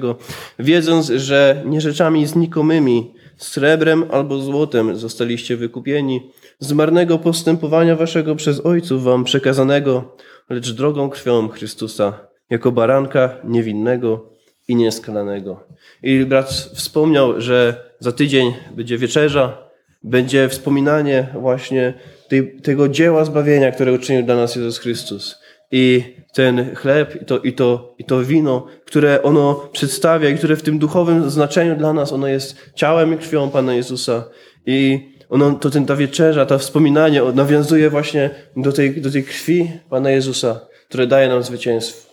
[0.59, 8.65] Wiedząc, że nie rzeczami znikomymi, srebrem albo złotem zostaliście wykupieni, z marnego postępowania waszego przez
[8.65, 10.15] ojców wam przekazanego,
[10.49, 14.34] lecz drogą krwią Chrystusa, jako baranka niewinnego
[14.67, 15.63] i nieskalanego.
[16.03, 19.57] I brat wspomniał, że za tydzień będzie wieczerza,
[20.03, 21.93] będzie wspominanie właśnie
[22.27, 25.39] tej, tego dzieła zbawienia, które uczynił dla nas Jezus Chrystus.
[25.71, 26.03] I
[26.33, 30.61] ten chleb i to, i, to, i to wino, które ono przedstawia i które w
[30.61, 34.23] tym duchowym znaczeniu dla nas, ono jest ciałem i krwią Pana Jezusa.
[34.65, 39.71] I ono, to ten, ta wieczerza, to wspominanie nawiązuje właśnie do tej, do tej krwi
[39.89, 40.59] Pana Jezusa,
[40.89, 42.11] które daje nam zwycięstwo.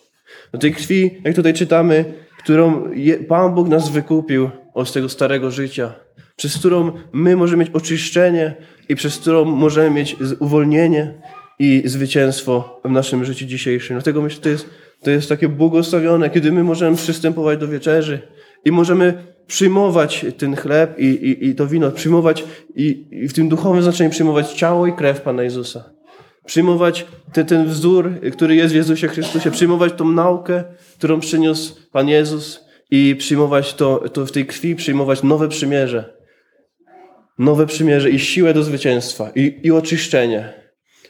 [0.53, 2.05] Do tej krwi, jak tutaj czytamy,
[2.45, 2.85] którą
[3.29, 5.93] Pan Bóg nas wykupił od tego starego życia,
[6.37, 8.55] przez którą my możemy mieć oczyszczenie
[8.89, 11.15] i przez którą możemy mieć uwolnienie
[11.59, 13.97] i zwycięstwo w naszym życiu dzisiejszym.
[13.97, 14.67] Dlatego myślę, że to jest,
[15.03, 18.19] to jest takie błogosławione, kiedy my możemy przystępować do wieczerzy
[18.65, 22.45] i możemy przyjmować ten chleb i, i, i to wino, przyjmować
[22.77, 25.91] i, i w tym duchowym znaczeniu przyjmować ciało i krew Pana Jezusa.
[26.45, 30.65] Przyjmować ten, ten wzór, który jest w Jezusie Chrystusie, przyjmować tą naukę,
[30.99, 36.17] którą przyniósł Pan Jezus i przyjmować to, to w tej krwi, przyjmować nowe przymierze.
[37.39, 40.53] Nowe przymierze i siłę do zwycięstwa i, i oczyszczenie.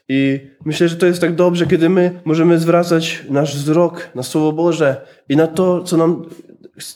[0.08, 4.52] I myślę, że to jest tak dobrze, kiedy my możemy zwracać nasz wzrok na Słowo
[4.52, 6.28] Boże i na to, co nam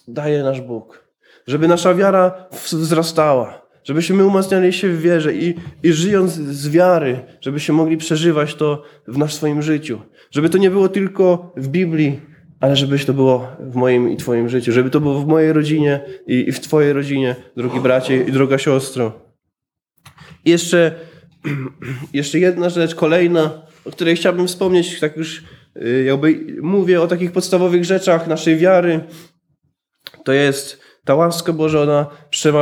[0.09, 1.07] daje nasz Bóg.
[1.47, 7.74] Żeby nasza wiara wzrastała Żebyśmy umacniali się w wierze i, i żyjąc z wiary, żebyśmy
[7.74, 10.01] mogli przeżywać to w naszym swoim życiu.
[10.30, 12.20] Żeby to nie było tylko w Biblii,
[12.61, 14.72] ale żebyś to było w moim i Twoim życiu.
[14.72, 19.12] Żeby to było w mojej rodzinie i, w Twojej rodzinie, drogi bracie i droga siostro.
[20.45, 20.95] I jeszcze,
[22.12, 25.43] jeszcze jedna rzecz, kolejna, o której chciałbym wspomnieć, tak już
[25.76, 29.01] y, jakby mówię o takich podstawowych rzeczach naszej wiary,
[30.24, 32.07] to jest ta łaska Boża, ona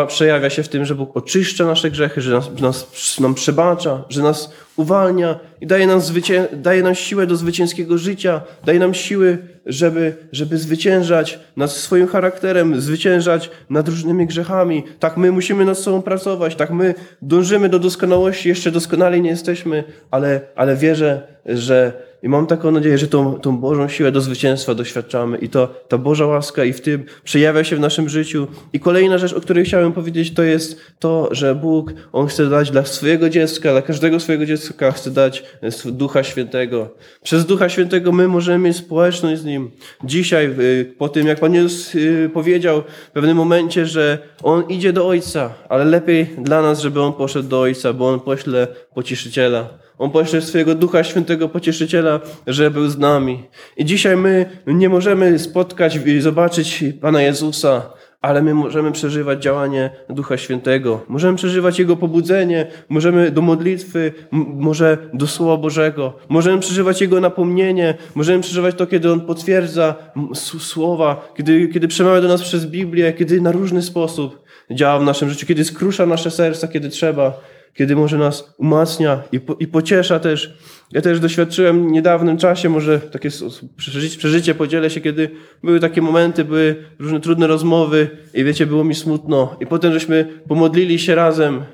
[0.08, 4.22] przejawia się w tym, że Bóg oczyszcza nasze grzechy, że nas, nas, nam przebacza, że
[4.22, 9.38] nas uwalnia i daje nam, zwycię, daje nam siłę do zwycięskiego życia, daje nam siły,
[9.66, 14.84] żeby, żeby zwyciężać nad swoim charakterem, zwyciężać nad różnymi grzechami.
[14.98, 19.84] Tak my musimy nad sobą pracować, tak my dążymy do doskonałości, jeszcze doskonali nie jesteśmy,
[20.10, 21.92] ale, ale wierzę, że
[22.24, 25.98] i mam taką nadzieję, że tą, tą Bożą siłę do zwycięstwa doświadczamy i to ta
[25.98, 28.46] Boża łaska i w tym przejawia się w naszym życiu.
[28.72, 32.70] I kolejna rzecz, o której chciałem powiedzieć, to jest to, że Bóg, On chce dać
[32.70, 35.44] dla swojego dziecka, dla każdego swojego dziecka chce dać
[35.84, 36.88] Ducha Świętego.
[37.22, 39.70] Przez Ducha Świętego my możemy mieć społeczność z Nim.
[40.04, 44.92] Dzisiaj, y, po tym jak Pan Jezus y, powiedział w pewnym momencie, że On idzie
[44.92, 49.83] do Ojca, ale lepiej dla nas, żeby On poszedł do Ojca, bo On pośle pocieszyciela.
[49.98, 53.42] On pośle swojego Ducha Świętego Pocieszyciela, że był z nami.
[53.76, 57.82] I dzisiaj my nie możemy spotkać i zobaczyć Pana Jezusa,
[58.20, 61.04] ale my możemy przeżywać działanie Ducha Świętego.
[61.08, 64.12] Możemy przeżywać Jego pobudzenie, możemy do modlitwy,
[64.56, 66.12] może do Słowa Bożego.
[66.28, 69.94] Możemy przeżywać Jego napomnienie, możemy przeżywać to, kiedy On potwierdza
[70.34, 75.30] słowa, kiedy, kiedy przemawia do nas przez Biblię, kiedy na różny sposób działa w naszym
[75.30, 77.40] życiu, kiedy skrusza nasze serca, kiedy trzeba,
[77.74, 80.58] kiedy może nas umacnia i, po, i pociesza też.
[80.92, 83.28] Ja też doświadczyłem w niedawnym czasie, może takie
[83.76, 85.30] przeżycie, przeżycie podzielę się, kiedy
[85.62, 89.56] były takie momenty, były różne trudne rozmowy i wiecie, było mi smutno.
[89.60, 91.64] I potem żeśmy pomodlili się razem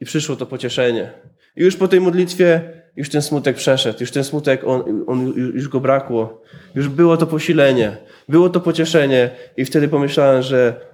[0.00, 1.12] i przyszło to pocieszenie.
[1.56, 2.60] I już po tej modlitwie
[2.96, 6.42] już ten smutek przeszedł, już ten smutek, on, on, już go brakło.
[6.74, 7.96] Już było to posilenie,
[8.28, 10.91] było to pocieszenie i wtedy pomyślałem, że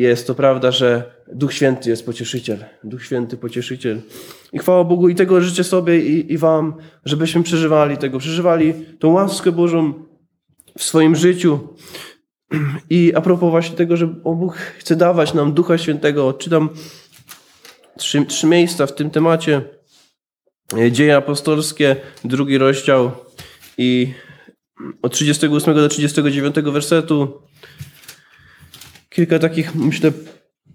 [0.00, 2.64] jest to prawda, że Duch Święty jest pocieszyciel.
[2.84, 4.00] Duch Święty pocieszyciel.
[4.52, 6.74] I chwała Bogu i tego życzę sobie i, i wam,
[7.04, 9.94] żebyśmy przeżywali tego, przeżywali tą łaskę Bożą
[10.78, 11.58] w swoim życiu.
[12.90, 16.68] I a propos właśnie tego, że Bóg chce dawać nam Ducha Świętego, czytam
[17.98, 19.62] trzy, trzy miejsca w tym temacie.
[20.90, 23.10] Dzieje apostolskie, drugi rozdział
[23.78, 24.14] i
[25.02, 27.42] od 38 do 39 wersetu.
[29.16, 30.12] Kilka takich, myślę,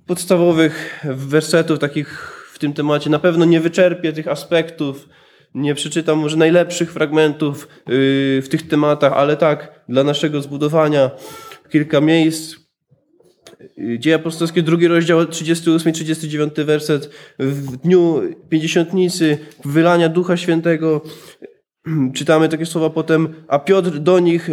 [0.06, 2.08] podstawowych wersetów takich
[2.54, 3.10] w tym temacie.
[3.10, 5.10] Na pewno nie wyczerpię tych aspektów,
[5.54, 7.94] nie przeczytam może najlepszych fragmentów yy,
[8.42, 11.12] w tych tematach, ale tak, dla naszego zbudowania
[11.70, 12.56] kilka miejsc.
[13.78, 17.10] Yy, Dzieje apostolskie, drugi rozdział, 38-39 werset.
[17.40, 21.02] W dniu pięćdziesiątnicy, wylania Ducha Świętego,
[22.14, 24.50] czytamy takie słowa potem, a Piotr do nich,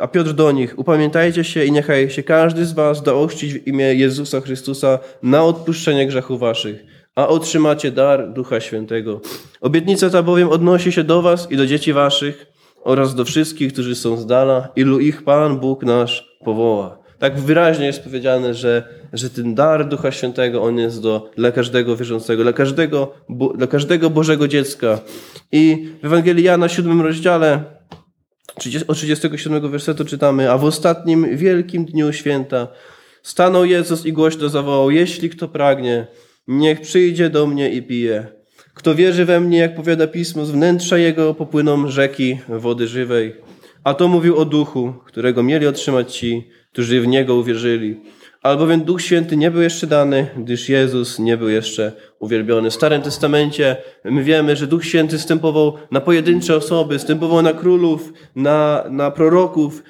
[0.00, 3.66] a Piotr do nich, upamiętajcie się i niechaj się każdy z was da ochrzcić w
[3.66, 9.20] imię Jezusa Chrystusa na odpuszczenie grzechów waszych, a otrzymacie dar Ducha Świętego.
[9.60, 12.46] Obietnica ta bowiem odnosi się do was i do dzieci waszych
[12.84, 16.99] oraz do wszystkich, którzy są z dala, ilu ich Pan Bóg nasz powoła.
[17.20, 21.96] Tak wyraźnie jest powiedziane, że, że ten dar Ducha Świętego, on jest do, dla każdego
[21.96, 25.00] wierzącego, dla każdego, bo, dla każdego Bożego dziecka.
[25.52, 27.64] I w Ewangelii Jana, siódmym rozdziale,
[28.58, 32.68] 30 od 37 wersetu czytamy, a w ostatnim wielkim dniu święta
[33.22, 36.06] stanął Jezus i głośno zawołał, jeśli kto pragnie,
[36.48, 38.26] niech przyjdzie do mnie i pije.
[38.74, 43.34] Kto wierzy we mnie, jak powiada Pismo, z wnętrza jego popłyną rzeki wody żywej.
[43.84, 48.00] A to mówił o duchu, którego mieli otrzymać ci, którzy w niego uwierzyli.
[48.42, 52.70] Albowiem Duch Święty nie był jeszcze dany, gdyż Jezus nie był jeszcze uwielbiony.
[52.70, 58.12] W Starym Testamencie my wiemy, że Duch Święty stępował na pojedyncze osoby, stępował na królów,
[58.36, 59.82] na, na proroków,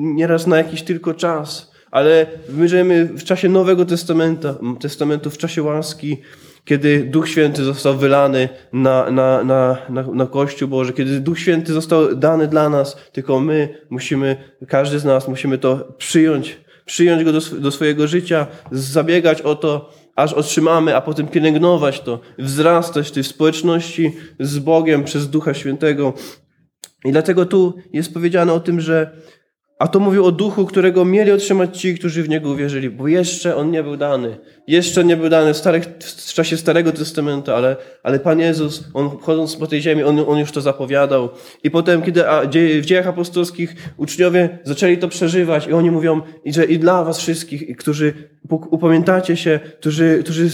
[0.00, 1.70] nieraz na jakiś tylko czas.
[1.90, 4.48] Ale my żyjemy w czasie Nowego Testamentu,
[4.80, 6.22] Testamentu w czasie łaski,
[6.64, 11.72] kiedy Duch Święty został wylany na, na, na, na, na Kościół Boży, kiedy Duch Święty
[11.72, 14.36] został dany dla nas, tylko my musimy,
[14.68, 19.90] każdy z nas musimy to przyjąć, przyjąć go do, do swojego życia, zabiegać o to,
[20.16, 26.12] aż otrzymamy, a potem pielęgnować to, wzrastać w tej społeczności z Bogiem przez Ducha Świętego.
[27.04, 29.10] I dlatego tu jest powiedziane o tym, że
[29.80, 33.56] a to mówił o duchu, którego mieli otrzymać ci, którzy w niego uwierzyli, bo jeszcze
[33.56, 34.38] on nie był dany.
[34.70, 35.84] Jeszcze nie był dany w, starych,
[36.16, 40.38] w czasie Starego Testamentu, ale, ale Pan Jezus, on chodząc po tej ziemi, on, on
[40.38, 41.28] już to zapowiadał.
[41.64, 42.24] I potem, kiedy
[42.82, 47.76] w dziejach apostolskich uczniowie zaczęli to przeżywać, i oni mówią, że i dla was wszystkich,
[47.76, 48.12] którzy
[48.50, 50.48] upamiętacie się, którzy, którzy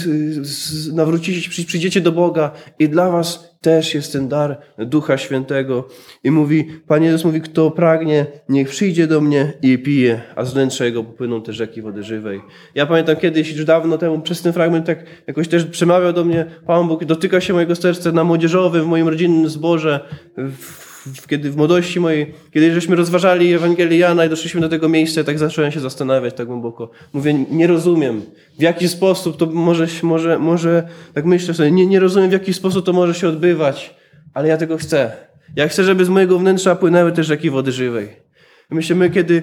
[0.92, 5.88] nawrócicie się, przy- przyjdziecie do Boga, i dla was też jest ten dar Ducha Świętego.
[6.24, 10.52] I mówi, Pan Jezus mówi, kto pragnie, niech przyjdzie do mnie i pije, a z
[10.52, 12.40] wnętrza jego popłyną te rzeki wody żywej.
[12.74, 16.46] Ja pamiętam kiedyś, już dawno temu, przez ten fragment tak jakoś też przemawiał do mnie
[16.66, 20.00] Pan Bóg, dotyka się mojego serca na młodzieżowym, w moim rodzinnym zborze,
[20.36, 20.86] w,
[21.20, 25.24] w, kiedy w młodości mojej, kiedy żeśmy rozważali Ewangelię Jana i doszliśmy do tego miejsca,
[25.24, 26.90] tak zacząłem się zastanawiać tak głęboko.
[27.12, 28.22] Mówię, nie rozumiem,
[28.58, 32.52] w jaki sposób to może, może, może tak myślę sobie, nie, nie rozumiem, w jaki
[32.52, 33.94] sposób to może się odbywać,
[34.34, 35.12] ale ja tego chcę.
[35.56, 38.08] Ja chcę, żeby z mojego wnętrza płynęły te rzeki wody żywej.
[38.70, 39.42] Myślę, my kiedy,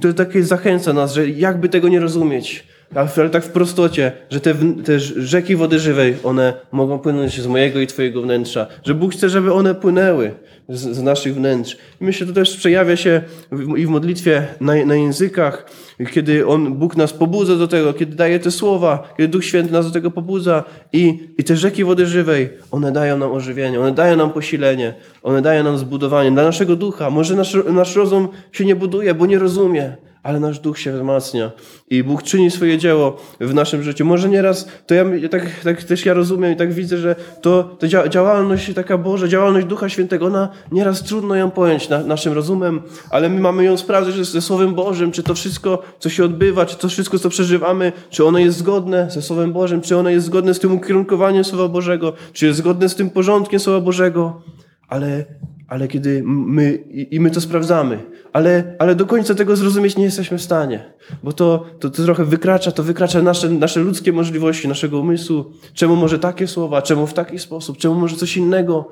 [0.00, 4.54] to takie zachęca nas, że jakby tego nie rozumieć, ale tak w prostocie, że te,
[4.84, 9.28] te rzeki wody żywej, one mogą płynąć z mojego i twojego wnętrza, że Bóg chce,
[9.28, 10.34] żeby one płynęły
[10.68, 11.76] z, z naszych wnętrz.
[12.00, 13.22] Myślę, to też przejawia się
[13.52, 15.66] w, i w modlitwie na, na językach,
[16.12, 19.86] kiedy On, Bóg nas pobudza do tego, kiedy daje te słowa, kiedy Duch Święty nas
[19.86, 24.16] do tego pobudza i, i te rzeki wody żywej, one dają nam ożywienie, one dają
[24.16, 27.10] nam posilenie, one dają nam zbudowanie dla naszego ducha.
[27.10, 31.50] Może nasz, nasz rozum się nie buduje, bo nie rozumie, ale nasz duch się wzmacnia
[31.90, 34.04] i Bóg czyni swoje dzieło w naszym życiu.
[34.04, 37.86] Może nieraz, to ja tak, tak też ja rozumiem i tak widzę, że to, to
[37.86, 42.82] dzia- działalność taka Boża, działalność Ducha Świętego, ona nieraz trudno ją pojąć na, naszym rozumem,
[43.10, 46.66] ale my mamy ją sprawdzić że ze Słowem Bożym, czy to wszystko, co się odbywa,
[46.66, 50.26] czy to wszystko, co przeżywamy, czy ono jest zgodne ze Słowem Bożym, czy ono jest
[50.26, 54.42] zgodne z tym ukierunkowaniem Słowa Bożego, czy jest zgodne z tym porządkiem Słowa Bożego.
[54.88, 55.24] Ale,
[55.68, 57.98] ale kiedy my, i, i my to sprawdzamy,
[58.32, 62.24] ale, ale do końca tego zrozumieć nie jesteśmy w stanie, bo to, to, to trochę
[62.24, 65.44] wykracza, to wykracza nasze, nasze ludzkie możliwości, naszego umysłu.
[65.74, 68.88] Czemu może takie słowa, czemu w taki sposób, czemu może coś innego?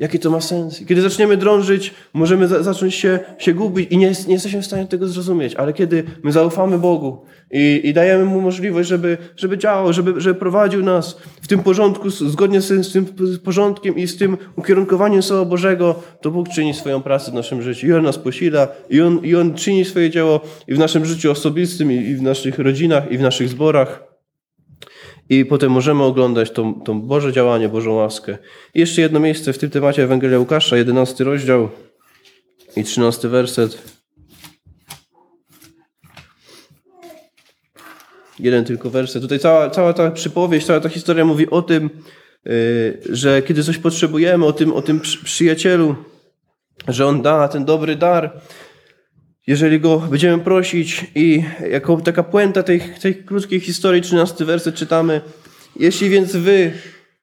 [0.00, 0.80] Jaki to ma sens?
[0.80, 4.66] I kiedy zaczniemy drążyć, możemy za, zacząć się, się gubić i nie, nie jesteśmy w
[4.66, 5.54] stanie tego zrozumieć.
[5.54, 10.40] Ale kiedy my zaufamy Bogu i, i dajemy Mu możliwość, żeby, żeby działał, żeby, żeby
[10.40, 13.06] prowadził nas w tym porządku, zgodnie z z tym
[13.44, 17.86] porządkiem i z tym ukierunkowaniem Słowa Bożego, to Bóg czyni swoją pracę w naszym życiu.
[17.86, 21.30] I On nas posila, i On, i on czyni swoje dzieło i w naszym życiu
[21.30, 24.09] osobistym, i, i w naszych rodzinach, i w naszych zborach.
[25.30, 28.38] I potem możemy oglądać tą, tą Boże działanie, Bożą łaskę.
[28.74, 31.68] I jeszcze jedno miejsce w tym temacie Ewangelia Łukasza, 11 rozdział
[32.76, 33.82] i 13 werset.
[38.38, 39.22] Jeden tylko werset.
[39.22, 41.90] Tutaj cała, cała ta przypowieść, cała ta historia mówi o tym,
[42.44, 42.52] yy,
[43.08, 45.96] że kiedy coś potrzebujemy, o tym, o tym przy- przyjacielu,
[46.88, 48.40] że on da ten dobry dar,
[49.50, 55.20] jeżeli go będziemy prosić i jako taka puenta tej, tej krótkiej historii, 13 werset czytamy,
[55.76, 56.72] jeśli więc wy,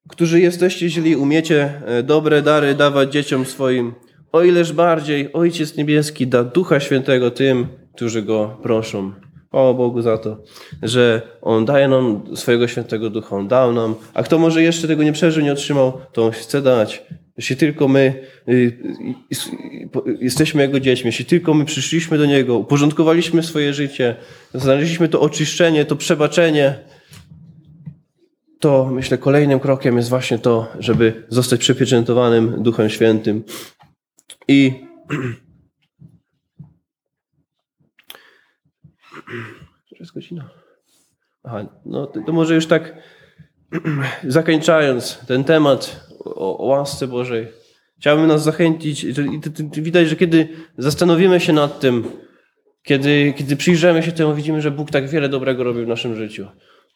[0.10, 3.94] którzy jesteście źli, umiecie e, dobre dary dawać dzieciom swoim,
[4.32, 9.12] o ileż bardziej Ojciec Niebieski da Ducha Świętego tym, którzy Go proszą.
[9.52, 10.44] O Bogu za to,
[10.84, 15.04] że On daje nam swojego świętego ducha, On dał nam, a kto może jeszcze tego
[15.04, 17.04] nie przeżył, nie otrzymał, to On chce dać.
[17.38, 18.76] Jeśli tylko my y, y,
[20.08, 24.16] y, jesteśmy Jego dziećmi, jeśli tylko my przyszliśmy do Niego, uporządkowaliśmy swoje życie,
[24.54, 26.80] znaleźliśmy to oczyszczenie, to przebaczenie,
[28.60, 33.44] to myślę kolejnym krokiem jest właśnie to, żeby zostać przepieczętowanym Duchem Świętym.
[34.48, 34.72] I
[39.86, 40.50] Która jest godzina?
[41.44, 42.98] Aha, no to, to może już tak
[44.24, 47.48] zakończając ten temat o, o łasce Bożej,
[48.00, 49.06] chciałbym nas zachęcić.
[49.74, 50.48] Widać, że kiedy
[50.78, 52.04] zastanowimy się nad tym,
[52.84, 56.48] kiedy, kiedy przyjrzymy się temu, widzimy, że Bóg tak wiele dobrego robił w naszym życiu.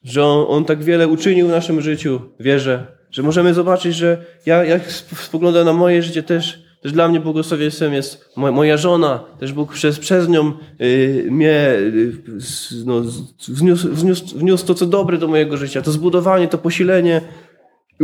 [0.03, 2.21] Że On, on tak wiele uczynił w naszym życiu.
[2.39, 7.07] Wierzę, że możemy zobaczyć, że ja jak sp- spoglądam na moje życie też, też dla
[7.07, 9.23] mnie błogosławieństwem jest mo- moja żona.
[9.39, 12.13] Też Bóg przez, przez nią y, mnie y,
[12.85, 13.01] no,
[13.47, 15.81] wniósł, wniósł, wniósł to, co dobre do mojego życia.
[15.81, 17.21] To zbudowanie, to posilenie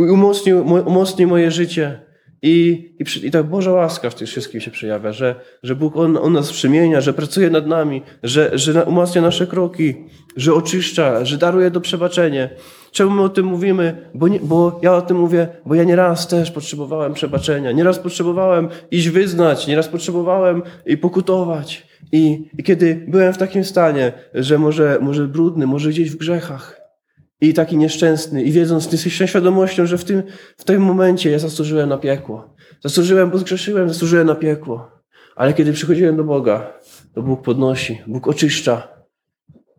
[0.06, 2.08] i umocnił, mo- umocnił moje życie.
[2.42, 5.96] I, i, przy, I ta Boża łaska w tym wszystkim się przejawia, że, że Bóg
[5.96, 9.94] on, on nas przemienia, że pracuje nad nami, że, że umacnia nasze kroki,
[10.36, 12.48] że oczyszcza, że daruje do przebaczenia.
[12.92, 14.10] Czemu my o tym mówimy?
[14.14, 18.68] Bo, nie, bo ja o tym mówię, bo ja nieraz też potrzebowałem przebaczenia, nieraz potrzebowałem
[18.90, 21.86] iść wyznać, nieraz potrzebowałem i pokutować.
[22.12, 26.77] I, I kiedy byłem w takim stanie, że może, może brudny, może gdzieś w grzechach,
[27.40, 30.22] i taki nieszczęsny, i wiedząc z świadomością, że w tym,
[30.56, 32.54] w tym momencie ja zasłużyłem na piekło.
[32.84, 34.90] Zasłużyłem, bo zgrzeszyłem, zasłużyłem na piekło.
[35.36, 36.72] Ale kiedy przychodziłem do Boga,
[37.14, 38.88] to Bóg podnosi, Bóg oczyszcza.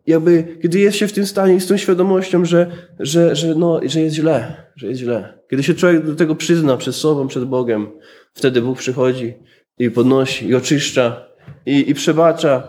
[0.06, 3.80] Jakby, kiedy jest się w tym stanie i z tą świadomością, że, że, że, no,
[3.84, 5.38] że jest źle, że jest źle.
[5.50, 7.90] Kiedy się człowiek do tego przyzna przed sobą, przed Bogiem,
[8.34, 9.34] wtedy Bóg przychodzi
[9.78, 11.26] i podnosi, i oczyszcza,
[11.66, 12.68] i, i przebacza,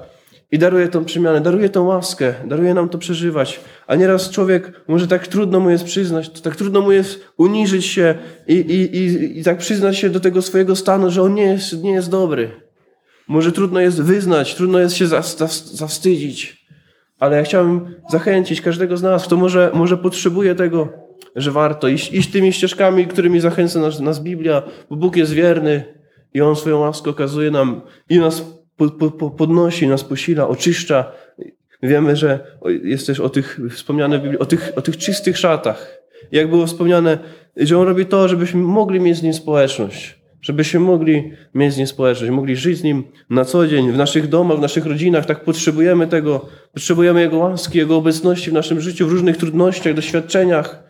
[0.51, 3.59] i daruje tą przemianę, daruje tą łaskę, daruje nam to przeżywać.
[3.91, 8.15] A nieraz człowiek, może tak trudno mu jest przyznać, tak trudno mu jest uniżyć się
[8.47, 11.83] i, i, i, i tak przyznać się do tego swojego stanu, że on nie jest,
[11.83, 12.51] nie jest dobry.
[13.27, 15.07] Może trudno jest wyznać, trudno jest się
[15.73, 16.65] zawstydzić.
[17.19, 20.89] Ale ja chciałbym zachęcić każdego z nas, kto może, może potrzebuje tego,
[21.35, 25.83] że warto iść, iść tymi ścieżkami, którymi zachęca nas, nas Biblia, bo Bóg jest wierny
[26.33, 28.43] i On swoją łaskę okazuje nam i nas
[28.77, 31.11] po, po, po, podnosi, nas posila, oczyszcza.
[31.83, 36.01] Wiemy, że jest też o tych wspomniane w Biblii, o tych, o tych czystych szatach.
[36.31, 37.17] Jak było wspomniane,
[37.57, 40.21] że On robi to, żebyśmy mogli mieć z Nim społeczność.
[40.41, 44.27] Żebyśmy mogli mieć z Nim społeczność, mogli żyć z Nim na co dzień, w naszych
[44.27, 45.25] domach, w naszych rodzinach.
[45.25, 46.45] Tak potrzebujemy tego.
[46.73, 50.83] Potrzebujemy Jego łaski, Jego obecności w naszym życiu, w różnych trudnościach, doświadczeniach.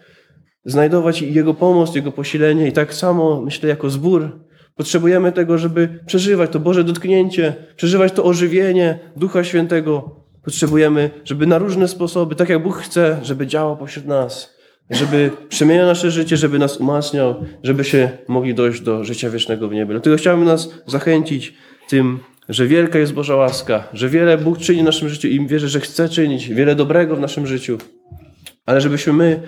[0.66, 2.68] Znajdować Jego pomoc, Jego posilenie.
[2.68, 4.39] I tak samo, myślę, jako zbór,
[4.76, 10.20] potrzebujemy tego, żeby przeżywać to Boże dotknięcie, przeżywać to ożywienie Ducha Świętego.
[10.44, 14.62] Potrzebujemy, żeby na różne sposoby, tak jak Bóg chce, żeby działał pośród nas
[14.92, 19.74] żeby przemieniał nasze życie, żeby nas umacniał, żeby się mogli dojść do życia wiecznego w
[19.74, 19.94] niebie.
[19.94, 21.54] Dlatego chciałbym nas zachęcić
[21.89, 22.20] tym
[22.50, 25.80] że wielka jest Boża łaska, że wiele Bóg czyni w naszym życiu i wierzę, że
[25.80, 27.78] chce czynić wiele dobrego w naszym życiu.
[28.72, 29.41] Ale żebyśmy my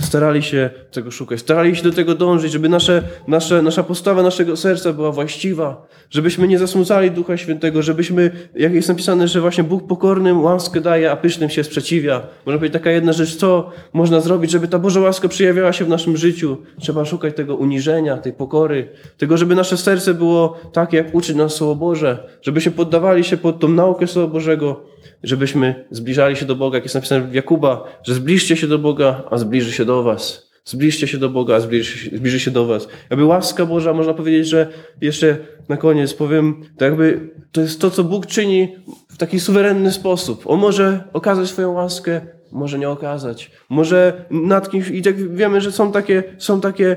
[0.00, 4.56] starali się tego szukać, starali się do tego dążyć, żeby nasze, nasze, nasza postawa naszego
[4.56, 9.86] serca była właściwa, żebyśmy nie zasmucali Ducha Świętego, żebyśmy, jak jest napisane, że właśnie Bóg
[9.86, 12.22] pokornym łaskę daje, a pysznym się sprzeciwia.
[12.46, 15.88] Można powiedzieć taka jedna rzecz, co można zrobić, żeby ta Boża łaska przejawiała się w
[15.88, 16.56] naszym życiu.
[16.80, 21.54] Trzeba szukać tego uniżenia, tej pokory, tego, żeby nasze serce było takie, jak uczy nas
[21.54, 26.76] Słowo Boże, żebyśmy poddawali się pod tą naukę Słowa Bożego, żebyśmy zbliżali się do Boga,
[26.76, 30.46] jak jest napisane w Jakuba, że zbliżcie się do Boga, a zbliży się do was.
[30.64, 32.88] Zbliżcie się do Boga, a zbliży, się- zbliży się do was.
[33.10, 34.66] Jakby łaska Boża, można powiedzieć, że
[35.00, 35.36] jeszcze
[35.68, 38.76] na koniec powiem, to jakby to jest to, co Bóg czyni
[39.08, 40.42] w taki suwerenny sposób.
[40.46, 42.20] On może okazać swoją łaskę,
[42.52, 43.50] może nie okazać.
[43.68, 46.96] Może nad kimś, i tak wiemy, że są takie, są takie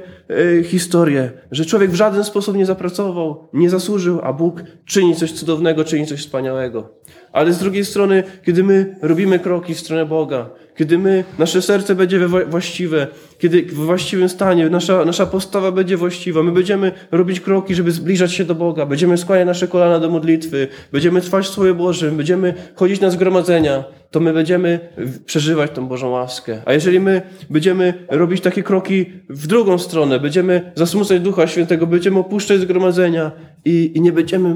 [0.59, 5.31] e, historie, że człowiek w żaden sposób nie zapracował, nie zasłużył, a Bóg czyni coś
[5.31, 6.98] cudownego, czyni coś wspaniałego.
[7.31, 11.95] Ale z drugiej strony, kiedy my robimy kroki w stronę Boga, kiedy my, nasze serce
[11.95, 13.07] będzie we- właściwe,
[13.39, 18.33] kiedy w właściwym stanie, nasza, nasza postawa będzie właściwa, my będziemy robić kroki, żeby zbliżać
[18.33, 22.53] się do Boga, będziemy skłaniać nasze kolana do modlitwy, będziemy trwać w Słowie Bożym, będziemy
[22.75, 24.79] chodzić na zgromadzenia, to my będziemy
[25.25, 26.61] przeżywać tą Bożą łaskę.
[26.65, 32.19] A jeżeli my będziemy robić takie kroki w drugą stronę, będziemy zasmucać Ducha Świętego, będziemy
[32.19, 33.31] opuszczać zgromadzenia
[33.65, 34.55] i, i nie będziemy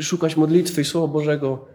[0.00, 1.66] szukać modlitwy i Słowa Bożego,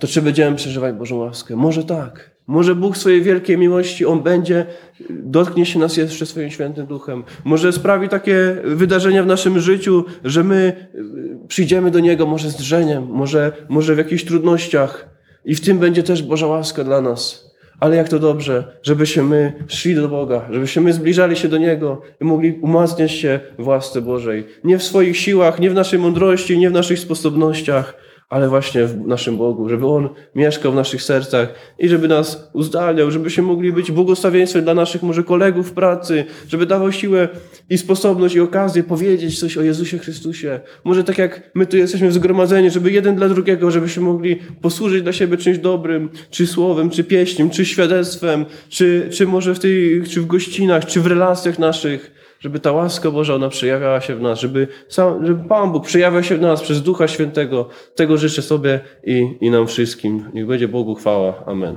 [0.00, 1.56] to czy będziemy przeżywać Bożą łaskę?
[1.56, 2.38] Może tak.
[2.46, 4.66] Może Bóg swojej wielkiej miłości, On będzie,
[5.10, 7.24] dotknie się nas jeszcze swoim świętym duchem.
[7.44, 12.56] Może sprawi takie wydarzenia w naszym życiu, że my y, przyjdziemy do Niego może z
[12.56, 15.08] drżeniem, może, może w jakichś trudnościach
[15.44, 17.48] i w tym będzie też Boża łaska dla nas.
[17.80, 22.02] Ale jak to dobrze, żebyśmy my szli do Boga, żebyśmy my zbliżali się do Niego
[22.20, 24.46] i mogli umacniać się w łasce Bożej.
[24.64, 29.06] Nie w swoich siłach, nie w naszej mądrości, nie w naszych sposobnościach, ale właśnie w
[29.06, 33.92] naszym Bogu, żeby On mieszkał w naszych sercach i żeby nas uzdalniał, żebyśmy mogli być
[33.92, 37.28] błogosławieństwem dla naszych może kolegów w pracy, żeby dawał siłę
[37.70, 40.60] i sposobność i okazję powiedzieć coś o Jezusie Chrystusie.
[40.84, 45.12] Może tak jak my tu jesteśmy zgromadzeni, żeby jeden dla drugiego, żebyśmy mogli posłużyć dla
[45.12, 50.20] siebie czymś dobrym, czy słowem, czy pieśniem, czy świadectwem, czy, czy może w tych, czy
[50.20, 54.40] w gościnach, czy w relacjach naszych żeby ta łaska Boża ona przejawiała się w nas,
[54.40, 57.68] żeby, sam, żeby Pan Bóg przejawiał się w nas przez Ducha Świętego.
[57.94, 60.24] Tego życzę sobie i, i nam wszystkim.
[60.34, 61.44] Niech będzie Bogu chwała.
[61.46, 61.76] Amen.